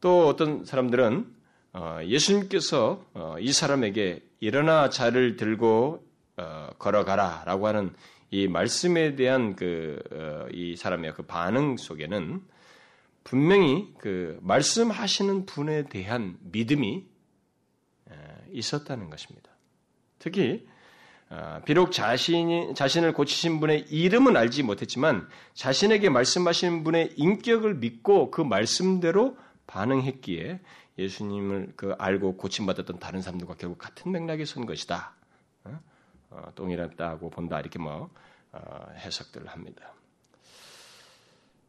[0.00, 1.34] 또 어떤 사람들은
[1.72, 6.04] 어, 예수님께서 어, 이 사람에게 일어나 자를 들고
[6.36, 7.94] 어, 걸어가라라고 하는
[8.30, 9.98] 이 말씀에 대한 그
[10.52, 12.42] 이 사람의 그 반응 속에는
[13.24, 17.06] 분명히 그 말씀하시는 분에 대한 믿음이
[18.50, 19.50] 있었다는 것입니다.
[20.18, 20.79] 특히 아,
[21.64, 29.36] 비록 자신이 자신을 고치신 분의 이름은 알지 못했지만 자신에게 말씀하신 분의 인격을 믿고 그 말씀대로
[29.68, 30.60] 반응했기에
[30.98, 35.14] 예수님을 그 알고 고침받았던 다른 사람들과 결국 같은 맥락에 선 것이다.
[35.64, 35.80] 어?
[36.30, 38.10] 어, 동일하다고 본다 이렇게 뭐
[38.52, 39.94] 어, 해석들을 합니다.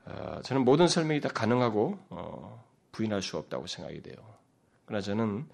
[0.05, 4.15] 어, 저는 모든 설명이 다 가능하고 어, 부인할 수 없다고 생각이 돼요.
[4.85, 5.47] 그러나 저는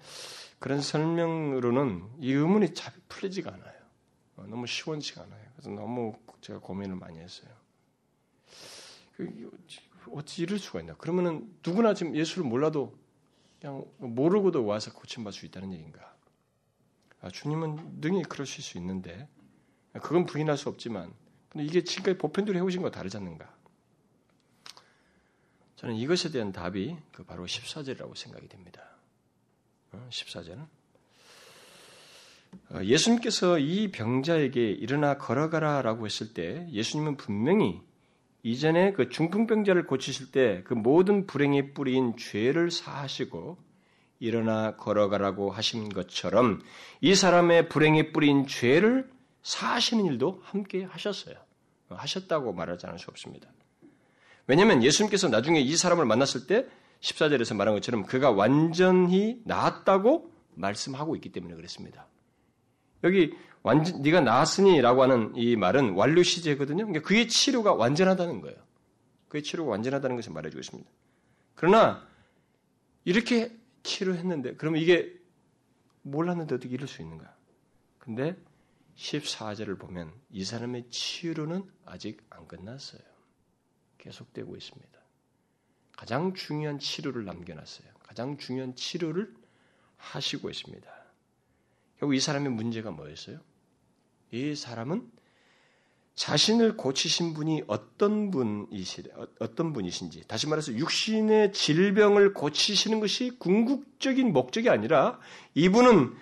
[0.58, 3.77] 그런 설명으로는 이 의문이 잘 풀리지가 않아요.
[4.38, 5.44] 어, 너무 시원치가 않아요.
[5.56, 7.50] 그래서 너무 제가 고민을 많이 했어요.
[9.16, 9.50] 그,
[10.12, 10.94] 어찌 이럴 수가 있나?
[10.94, 12.96] 그러면은 누구나 지금 예수를 몰라도
[13.60, 16.16] 그냥 모르고도 와서 고침받을 수 있다는 얘기인가?
[17.20, 19.28] 아, 주님은 능히 그러실 수 있는데
[19.94, 21.12] 그건 부인할 수 없지만
[21.48, 23.52] 근데 이게 지금까지 보편대로 해오신 거 다르지 않는가?
[25.74, 28.82] 저는 이것에 대한 답이 그 바로 14절이라고 생각이 됩니다.
[29.92, 30.68] 14절은 어,
[32.82, 37.80] 예수님께서 이 병자에게 일어나 걸어가라 라고 했을 때 예수님은 분명히
[38.42, 43.58] 이전에 그 중풍병자를 고치실 때 그 모든 불행의 뿌리인 죄를 사하시고
[44.20, 46.60] 일어나 걸어가라고 하신 것처럼
[47.00, 49.08] 이 사람의 불행의 뿌리인 죄를
[49.42, 51.36] 사하시는 일도 함께 하셨어요.
[51.88, 53.48] 하셨다고 말하지 않을 수 없습니다.
[54.46, 56.66] 왜냐하면 예수님께서 나중에 이 사람을 만났을 때
[57.00, 62.08] 14절에서 말한 것처럼 그가 완전히 나았다고 말씀하고 있기 때문에 그랬습니다.
[63.04, 66.86] 여기 완전 네가 나았으니라고 하는 이 말은 완료 시제거든요.
[66.86, 68.56] 그러니까 그의 치료가 완전하다는 거예요.
[69.28, 70.90] 그의 치료가 완전하다는 것을 말해주고 있습니다.
[71.54, 72.06] 그러나
[73.04, 75.14] 이렇게 치료했는데 그러면 이게
[76.02, 77.34] 몰랐는데 어떻게 이럴 수 있는가?
[77.98, 78.36] 근데
[78.96, 83.00] 14절을 보면 이 사람의 치유로는 아직 안 끝났어요.
[83.98, 84.98] 계속되고 있습니다.
[85.96, 87.88] 가장 중요한 치료를 남겨놨어요.
[88.02, 89.34] 가장 중요한 치료를
[89.96, 90.97] 하시고 있습니다.
[91.98, 93.38] 결국 이 사람의 문제가 뭐였어요?
[94.30, 95.10] 이 사람은
[96.14, 99.04] 자신을 고치신 분이 어떤 분이시
[99.38, 105.18] 어떤 분이신지 다시 말해서 육신의 질병을 고치시는 것이 궁극적인 목적이 아니라
[105.54, 106.14] 이분은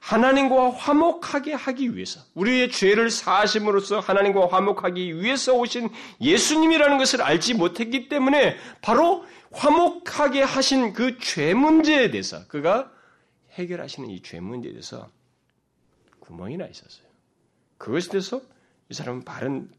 [0.00, 5.88] 하나님과 화목하게 하기 위해서 우리의 죄를 사하심으로써 하나님과 화목하기 위해서 오신
[6.20, 12.90] 예수님이라는 것을 알지 못했기 때문에 바로 화목하게 하신 그 죄 문제에 대해서 그가
[13.52, 15.10] 해결하시는 이 죄 문제에 대해서
[16.24, 17.06] 구멍이 나 있었어요.
[17.78, 18.40] 그것에 대해서
[18.88, 19.70] 이 사람은 바른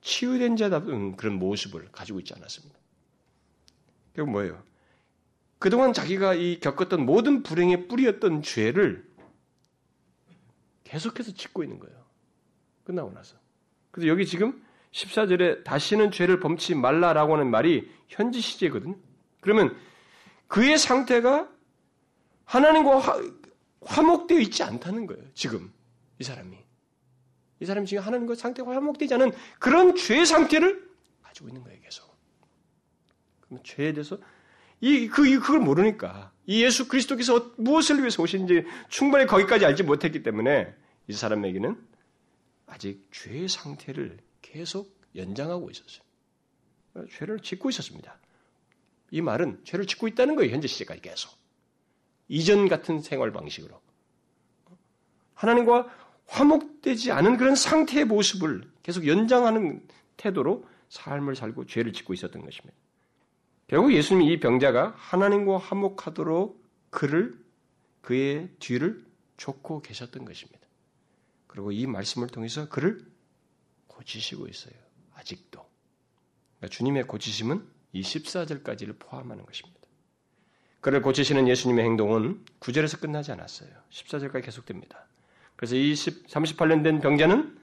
[0.00, 2.78] 치유된 자다운 그런 모습을 가지고 있지 않았습니다.
[4.12, 4.62] 그리고 뭐예요?
[5.58, 9.06] 그동안 자기가 이 겪었던 모든 불행의 뿌리였던 죄를
[10.84, 12.04] 계속해서 짓고 있는 거예요.
[12.84, 13.36] 끝나고 나서.
[13.90, 18.96] 그래서 여기 지금 14절에 다시는 죄를 범치 말라라고 하는 말이 현지 시제거든요.
[19.40, 19.76] 그러면
[20.46, 21.48] 그의 상태가
[22.44, 23.20] 하나님과
[23.86, 25.22] 화, 화목되어 있지 않다는 거예요.
[25.34, 25.72] 지금
[26.18, 26.56] 이 사람이.
[27.60, 30.88] 이 사람이 지금 하나님과 상태가 화목되지 않은 그런 죄 상태를
[31.22, 32.14] 가지고 있는 거예요, 계속.
[33.40, 34.18] 그러면 죄에 대해서
[34.80, 40.74] 이, 그, 그걸 모르니까 이 예수 그리스도께서 무엇을 위해서 오신지 충분히 거기까지 알지 못했기 때문에
[41.08, 41.80] 이 사람에게는
[42.66, 46.04] 아직 죄의 상태를 계속 연장하고 있었어요.
[47.10, 48.18] 죄를 짓고 있었습니다.
[49.10, 51.32] 이 말은 죄를 짓고 있다는 거예요, 현재 시제까지 계속.
[52.28, 53.80] 이전 같은 생활 방식으로.
[55.34, 55.88] 하나님과
[56.26, 62.76] 화목되지 않은 그런 상태의 모습을 계속 연장하는 태도로 삶을 살고 죄를 짓고 있었던 것입니다.
[63.68, 67.38] 결국 예수님이 이 병자가 하나님과 화목하도록 그를
[68.00, 69.04] 그의 뒤를
[69.36, 70.60] 쫓고 계셨던 것입니다.
[71.46, 73.04] 그리고 이 말씀을 통해서 그를
[73.88, 74.74] 고치시고 있어요.
[75.14, 75.64] 아직도.
[76.58, 79.75] 그러니까 주님의 고치심은 이 14절까지를 포함하는 것입니다.
[80.86, 83.70] 그를 고치시는 예수님의 행동은 9절에서 끝나지 않았어요.
[83.90, 85.08] 14절까지 계속됩니다.
[85.56, 87.58] 그래서 이 38년 된 병자는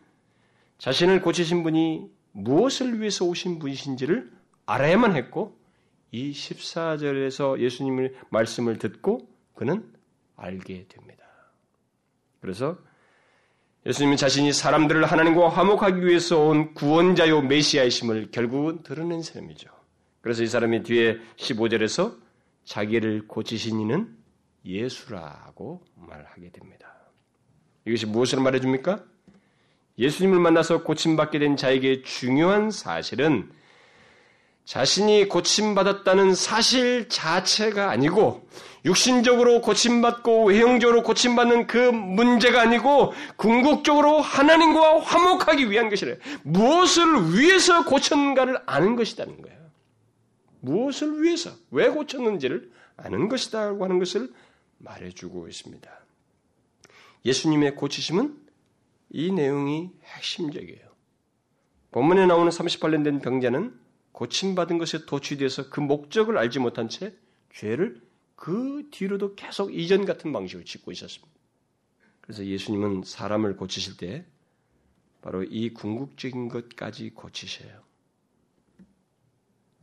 [0.77, 4.29] 자신을 고치신 분이 무엇을 위해서 오신 분이신지를
[4.65, 5.57] 알아야만 했고
[6.11, 9.89] 이 14절에서 예수님의 말씀을 듣고 그는
[10.35, 11.23] 알게 됩니다.
[12.41, 12.77] 그래서
[13.85, 19.69] 예수님은 자신이 사람들을 하나님과 화목하기 위해서 온 구원자요 메시아이심을 결국은 드러낸 사람이죠.
[20.19, 22.22] 그래서 이 사람이 뒤에 15절에서
[22.65, 24.15] 자기를 고치신 이는
[24.65, 26.93] 예수라고 말하게 됩니다.
[27.85, 29.03] 이것이 무엇을 말해줍니까?
[29.99, 33.51] 예수님을 만나서 고침받게 된 자에게 중요한 사실은
[34.65, 38.47] 자신이 고침받았다는 사실 자체가 아니고
[38.85, 46.17] 육신적으로 고침받고 외형적으로 고침받는 그 문제가 아니고 궁극적으로 하나님과 화목하기 위한 것이래.
[46.43, 49.62] 무엇을 위해서 고쳤는가를 아는 것이라는 거예요.
[50.63, 54.33] 무엇을 위해서, 왜 고쳤는지를 아는 것이다라고 하는 것을
[54.77, 55.91] 말해주고 있습니다.
[57.25, 58.37] 예수님의 고치심은
[59.09, 60.87] 이 내용이 핵심적이에요.
[61.91, 63.77] 본문에 나오는 38년 된 병자는
[64.13, 67.13] 고침받은 것에 도취돼서 그 목적을 알지 못한 채
[67.53, 68.01] 죄를
[68.35, 71.33] 그 뒤로도 계속 이전 같은 방식으로 짓고 있었습니다.
[72.21, 74.25] 그래서 예수님은 사람을 고치실 때
[75.21, 77.83] 바로 이 궁극적인 것까지 고치셔요.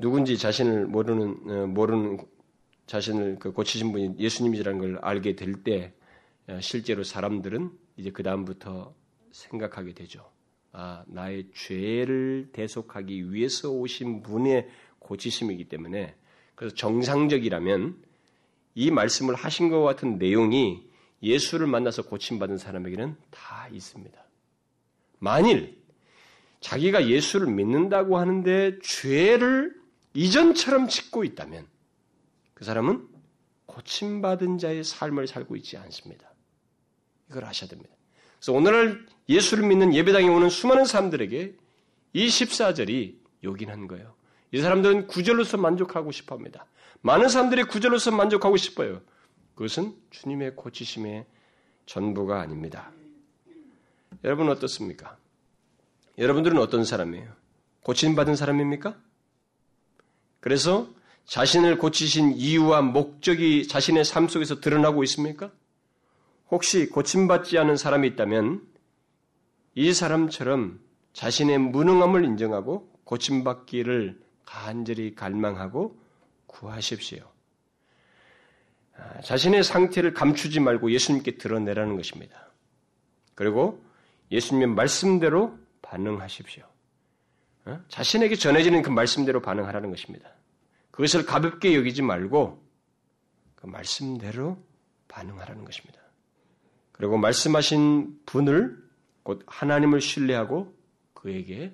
[0.00, 2.18] 누군지 자신을 모르는 어, 모르는
[2.86, 5.92] 자신을 그 고치신 분이 예수님이라는 걸 알게 될때
[6.48, 8.94] 어, 실제로 사람들은 이제 그 다음부터
[9.30, 10.30] 생각하게 되죠.
[10.72, 14.68] 아, 나의 죄를 대속하기 위해서 오신 분의
[15.00, 16.14] 고치심이기 때문에
[16.54, 18.02] 그래서 정상적이라면
[18.76, 20.88] 이 말씀을 하신 것 같은 내용이
[21.22, 24.18] 예수를 만나서 고침받은 사람에게는 다 있습니다.
[25.18, 25.78] 만일
[26.60, 29.79] 자기가 예수를 믿는다고 하는데 죄를
[30.14, 31.66] 이전처럼 짓고 있다면
[32.54, 33.08] 그 사람은
[33.66, 36.30] 고침받은 자의 삶을 살고 있지 않습니다.
[37.30, 37.94] 이걸 아셔야 됩니다.
[38.38, 41.54] 그래서 오늘날 예수를 믿는 예배당에 오는 수많은 사람들에게
[42.12, 44.14] 이 14절이 요긴한 거예요.
[44.52, 46.66] 이 사람들은 구절로서 만족하고 싶어 합니다.
[47.02, 49.00] 많은 사람들이 구절로서 만족하고 싶어요.
[49.54, 51.26] 그것은 주님의 고치심의
[51.86, 52.90] 전부가 아닙니다.
[54.24, 55.16] 여러분 어떻습니까?
[56.18, 57.32] 여러분들은 어떤 사람이에요?
[57.82, 59.00] 고침받은 사람입니까?
[60.40, 60.88] 그래서
[61.26, 65.52] 자신을 고치신 이유와 목적이 자신의 삶 속에서 드러나고 있습니까?
[66.50, 68.66] 혹시 고침받지 않은 사람이 있다면
[69.74, 70.80] 이 사람처럼
[71.12, 75.96] 자신의 무능함을 인정하고 고침받기를 간절히 갈망하고
[76.46, 77.22] 구하십시오.
[78.96, 82.50] 아, 자신의 상태를 감추지 말고 예수님께 드러내라는 것입니다.
[83.34, 83.82] 그리고
[84.32, 86.69] 예수님의 말씀대로 반응하십시오.
[87.66, 87.80] 어?
[87.88, 90.30] 자신에게 전해지는 그 말씀대로 반응하라는 것입니다.
[90.90, 92.62] 그것을 가볍게 여기지 말고
[93.54, 94.58] 그 말씀대로
[95.08, 96.00] 반응하라는 것입니다.
[96.92, 98.76] 그리고 말씀하신 분을
[99.22, 100.74] 곧 하나님을 신뢰하고
[101.14, 101.72] 그에게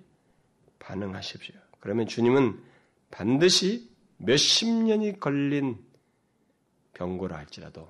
[0.78, 1.55] 반응하십시오.
[1.80, 2.61] 그러면 주님은
[3.11, 5.78] 반드시 몇십 년이 걸린
[6.95, 7.89] 병고라 할지라도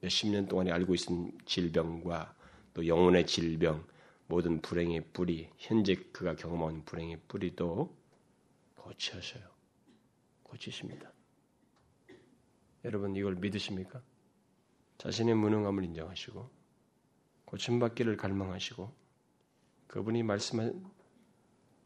[0.00, 2.34] 몇십 년 동안에 알고 있은 질병과
[2.74, 3.84] 또 영혼의 질병,
[4.26, 7.94] 모든 불행의 뿌리, 현재 그가 경험한 불행의 뿌리도
[8.76, 9.42] 고쳐서요.
[10.42, 11.12] 고치십니다.
[12.84, 14.02] 여러분 이걸 믿으십니까?
[14.98, 16.48] 자신의 무능함을 인정하시고
[17.46, 18.92] 고침받기를 갈망하시고
[19.86, 20.70] 그분이 말씀하,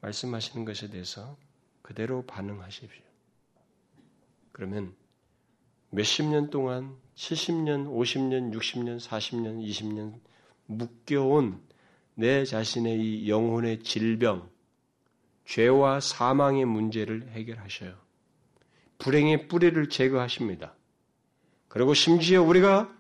[0.01, 1.37] 말씀하시는 것에 대해서
[1.83, 3.05] 그대로 반응하십시오.
[4.53, 4.95] 그러면
[5.91, 10.21] 몇십 년 동안 70년, 50년, 60년, 40년, 20년
[10.67, 11.68] 묶여온
[12.19, 14.51] 내 자신의 이 영혼의 질병,
[15.45, 17.95] 죄와 사망의 문제를 해결하셔요.
[18.99, 20.75] 불행의 뿌리를 제거하십니다.
[21.69, 22.93] 그리고 심지어 우리가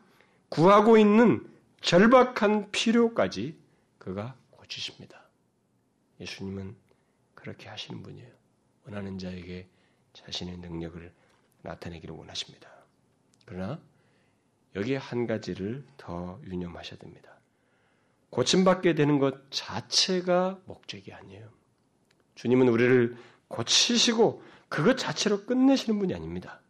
[0.50, 1.44] 구하고 있는
[1.80, 3.58] 절박한 필요까지
[3.98, 5.20] 그가 고치십니다.
[6.20, 6.76] 예수님은
[7.34, 8.30] 그렇게 하시는 분이에요.
[8.86, 9.66] 원하는 자에게
[10.12, 11.12] 자신의 능력을
[11.62, 12.70] 나타내기를 원하십니다.
[13.46, 13.80] 그러나
[14.76, 17.37] 여기에 한 가지를 더 유념하셔야 됩니다.
[18.30, 21.48] 고침받게 되는 것 자체가 목적이 아니에요.
[22.34, 23.16] 주님은 우리를
[23.48, 26.60] 고치시고 그것 자체로 끝내시는 분이 아닙니다.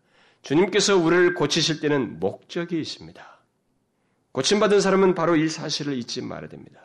[0.42, 3.38] 주님께서 우리를 고치실 때는 목적이 있습니다.
[4.32, 6.80] 고침받은 사람은 바로 이 사실을 잊지 말아야 됩니다.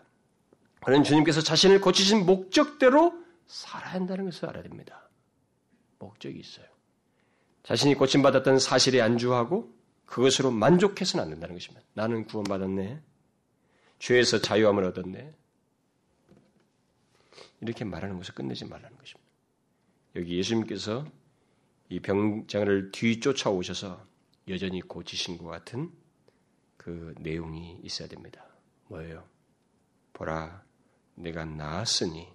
[0.83, 3.13] 그는 주님께서 자신을 고치신 목적대로
[3.47, 5.09] 살아야 한다는 것을 알아야 됩니다.
[5.99, 6.65] 목적이 있어요.
[7.63, 9.73] 자신이 고침받았던 사실에 안주하고
[10.05, 11.85] 그것으로 만족해서는 안 된다는 것입니다.
[11.93, 13.01] 나는 구원받았네.
[14.03, 15.33] 죄에서 자유함을 얻었네.
[17.61, 19.31] 이렇게 말하는 것을 끝내지 말라는 것입니다.
[20.17, 21.07] 여기 예수님께서
[21.87, 24.05] 이 병장을 뒤쫓아 오셔서
[24.49, 25.89] 여전히 고치신 것 같은
[26.75, 28.45] 그 내용이 있어야 됩니다.
[28.89, 29.25] 뭐예요?
[30.11, 30.65] 보라,
[31.15, 32.27] 내가 나았으니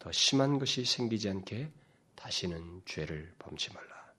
[0.00, 1.70] 더 심한 것이 생기지 않게
[2.16, 4.12] 다시는 죄를 범치 말라.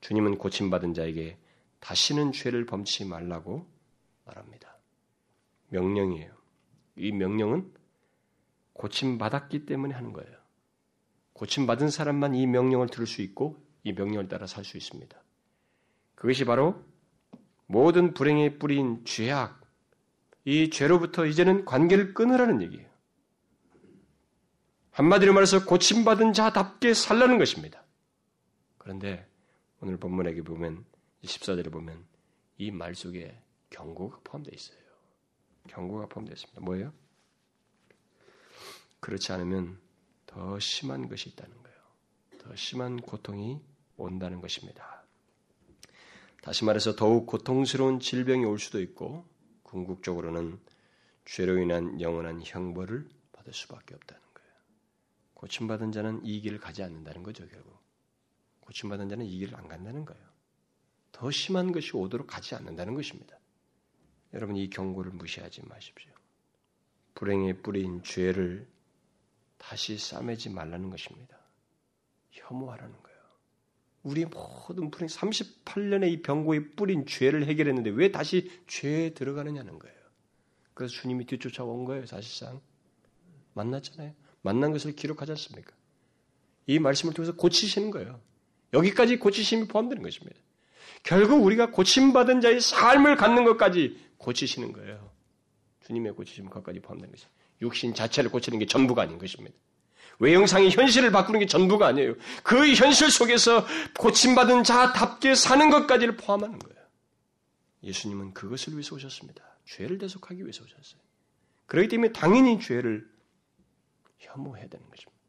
[0.00, 1.36] 주님은 고침받은 자에게
[1.80, 3.68] 다시는 죄를 범치 말라고
[4.24, 4.71] 말합니다.
[5.72, 6.32] 명령이에요.
[6.96, 7.72] 이 명령은
[8.74, 10.36] 고침받았기 때문에 하는 거예요.
[11.32, 15.20] 고침받은 사람만 이 명령을 들을 수 있고 이 명령을 따라 살 수 있습니다.
[16.14, 16.82] 그것이 바로
[17.66, 19.60] 모든 불행의 뿌리인 죄악,
[20.44, 22.88] 이 죄로부터 이제는 관계를 끊으라는 얘기예요.
[24.90, 27.82] 한마디로 말해서 고침받은 자답게 살라는 것입니다.
[28.76, 29.26] 그런데
[29.80, 30.84] 오늘 본문에 보면
[31.24, 32.04] 14절에 보면
[32.58, 34.81] 이 말 속에 경고가 포함되어 있어요.
[35.68, 36.60] 경고가 포함되어 있습니다.
[36.60, 36.92] 뭐예요?
[39.00, 39.80] 그렇지 않으면
[40.26, 41.78] 더 심한 것이 있다는 거예요.
[42.38, 43.60] 더 심한 고통이
[43.96, 45.04] 온다는 것입니다.
[46.42, 49.24] 다시 말해서 더욱 고통스러운 질병이 올 수도 있고
[49.62, 50.58] 궁극적으로는
[51.24, 54.52] 죄로 인한 영원한 형벌을 받을 수밖에 없다는 거예요.
[55.34, 57.80] 고침받은 자는 이 길을 가지 않는다는 거죠, 결국.
[58.60, 60.22] 고침받은 자는 이 길을 안 간다는 거예요.
[61.12, 63.38] 더 심한 것이 오도록 가지 않는다는 것입니다.
[64.34, 66.10] 여러분 이 경고를 무시하지 마십시오.
[67.14, 68.66] 불행의 뿌리인 죄를
[69.58, 71.36] 다시 싸매지 말라는 것입니다.
[72.30, 73.18] 혐오하라는 거예요.
[74.02, 79.96] 우리 모든 불행 38년의 이 병고에 뿌린 죄를 해결했는데 왜 다시 죄에 들어가느냐는 거예요.
[80.74, 82.60] 그래서 주님이 뒤쫓아온 거예요, 사실상.
[83.54, 84.14] 만났잖아요.
[84.40, 85.72] 만난 것을 기록하지 않습니까?
[86.66, 88.20] 이 말씀을 통해서 고치시는 거예요.
[88.72, 90.40] 여기까지 고치심이 포함되는 것입니다.
[91.02, 95.10] 결국 우리가 고침받은 자의 삶을 갖는 것까지 고치시는 거예요.
[95.84, 97.26] 주님의 고치심 것까지 포함된 것이
[97.60, 99.56] 육신 자체를 고치는 게 전부가 아닌 것입니다.
[100.18, 102.14] 외형상의 현실을 바꾸는 게 전부가 아니에요.
[102.42, 103.66] 그 현실 속에서
[103.98, 106.82] 고침받은 자답게 사는 것까지를 포함하는 거예요.
[107.82, 109.42] 예수님은 그것을 위해서 오셨습니다.
[109.64, 111.00] 죄를 대속하기 위해서 오셨어요.
[111.66, 113.10] 그렇기 때문에 당연히 죄를
[114.18, 115.22] 혐오해야 되는 것입니다.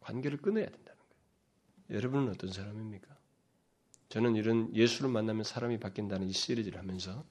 [0.00, 1.98] 관계를 끊어야 된다는 거예요.
[1.98, 3.08] 여러분은 어떤 사람입니까?
[4.10, 7.24] 저는 이런 예수를 만나면 사람이 바뀐다는 이 시리즈를 하면서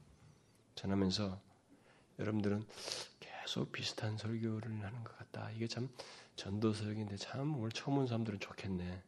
[0.77, 1.41] 전하면서
[2.19, 2.63] 여러분들은
[3.19, 5.51] 계속 비슷한 설교를 하는 것 같다.
[5.51, 5.89] 이게 참
[6.35, 9.03] 전도서적인데 참 오늘 처음 온 사람들은 좋겠네.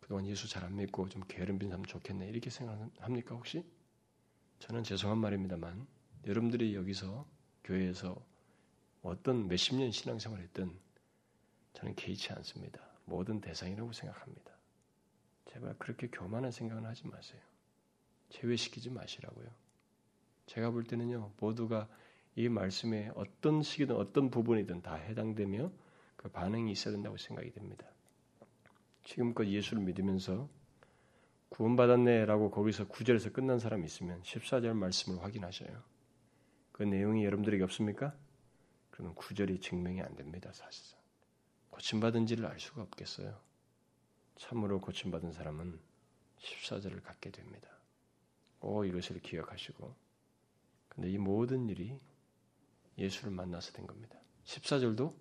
[0.00, 2.28] 그동안 예수 잘 안 믿고 좀 게으름 빈 사람 좋겠네.
[2.28, 3.64] 이렇게 생각합니까 혹시?
[4.58, 5.86] 저는 죄송한 말입니다만
[6.26, 7.26] 여러분들이 여기서
[7.64, 8.20] 교회에서
[9.02, 10.76] 어떤 몇십 년 신앙생활을 했든
[11.74, 12.80] 저는 개의치 않습니다.
[13.04, 14.50] 모든 대상이라고 생각합니다.
[15.46, 17.40] 제발 그렇게 교만한 생각은 하지 마세요.
[18.30, 19.48] 제외시키지 마시라고요.
[20.50, 21.88] 제가 볼 때는요, 모두가
[22.34, 25.70] 이 말씀에 어떤 시기든 어떤 부분이든 다 해당되며
[26.16, 27.86] 그 반응이 있어야 된다고 생각이 됩니다.
[29.04, 30.48] 지금껏 예수를 믿으면서
[31.50, 35.84] 구원받았네라고 거기서 9절에서 끝난 사람이 있으면 14절 말씀을 확인하셔요.
[36.72, 38.12] 그 내용이 여러분들에게 없습니까?
[38.90, 40.98] 그러면 9절이 증명이 안 됩니다, 사실상.
[41.70, 43.38] 고침받은지를 알 수가 없겠어요.
[44.34, 45.78] 참으로 고침받은 사람은
[46.40, 47.68] 14절을 갖게 됩니다.
[48.60, 50.09] 오, 이것을 기억하시고.
[51.00, 51.98] 근데 이 모든 일이
[52.98, 54.18] 예수를 만나서 된 겁니다.
[54.44, 55.14] 14절도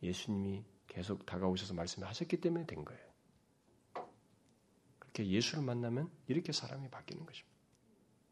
[0.00, 3.02] 예수님이 계속 다가오셔서 말씀하셨기 때문에 된 거예요.
[5.00, 7.58] 그렇게 예수를 만나면 이렇게 사람이 바뀌는 것입니다.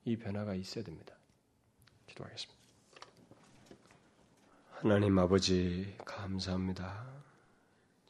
[0.04, 1.16] 이 변화가 있어야 됩니다.
[2.06, 2.62] 기도하겠습니다.
[4.70, 7.04] 하나님 아버지 감사합니다.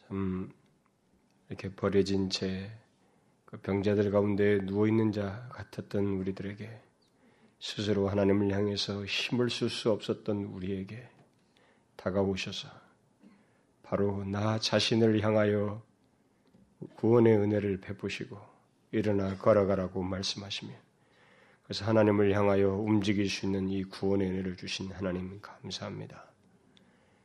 [0.06, 0.52] 참
[1.48, 2.70] 이렇게 버려진 채
[3.46, 6.85] 그 병자들 가운데 누워 있는 자 같았던 우리들에게
[7.58, 11.08] 스스로 하나님을 향해서 힘을 쓸 수 없었던 우리에게
[11.96, 12.68] 다가오셔서
[13.82, 15.82] 바로 나 자신을 향하여
[16.96, 18.38] 구원의 은혜를 베푸시고
[18.92, 20.72] 일어나 걸어가라고 말씀하시며
[21.64, 26.24] 그래서 하나님을 향하여 움직일 수 있는 이 구원의 은혜를 주신 하나님 감사합니다.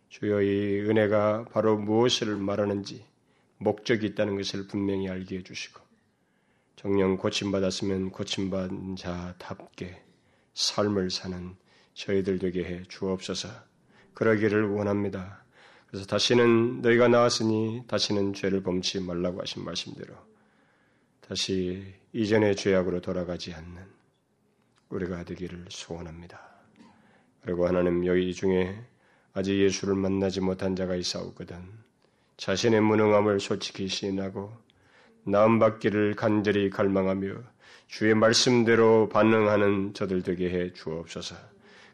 [0.10, 3.06] 주여 이 은혜가 바로 무엇을 말하는지
[3.58, 5.80] 목적이 있다는 것을 분명히 알게 해주시고
[6.76, 10.11] 정령 고침받았으면 고침받은 자답게
[10.54, 11.56] 삶을 사는
[11.93, 13.49] 저희들 되게 해 주옵소서
[14.14, 15.43] 그러기를 원합니다.
[15.88, 20.16] 그래서 다시는 너희가 나왔으니 다시는 죄를 범치 말라고 하신 말씀대로
[21.20, 23.86] 다시 이전의 죄악으로 돌아가지 않는
[24.89, 26.39] 우리가 되기를 소원합니다.
[27.41, 28.86] 그리고 하나님 여기 중에
[29.34, 31.58] 아직 예수를 만나지 못한 자가 있사오거든
[32.38, 34.52] 자신의 무능함을 솔직히 시인하고
[35.24, 37.36] 나음 받기를 간절히 갈망하며
[37.92, 41.36] 주의 말씀대로 반응하는 저들 되게 해 주옵소서.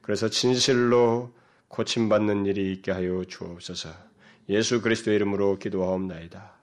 [0.04, 1.34] 그래서 진실로
[1.70, 3.90] 고침받는 일이 있게 하여 주옵소서.
[4.48, 6.57] 예수 그리스도의 이름으로 기도하옵나이다.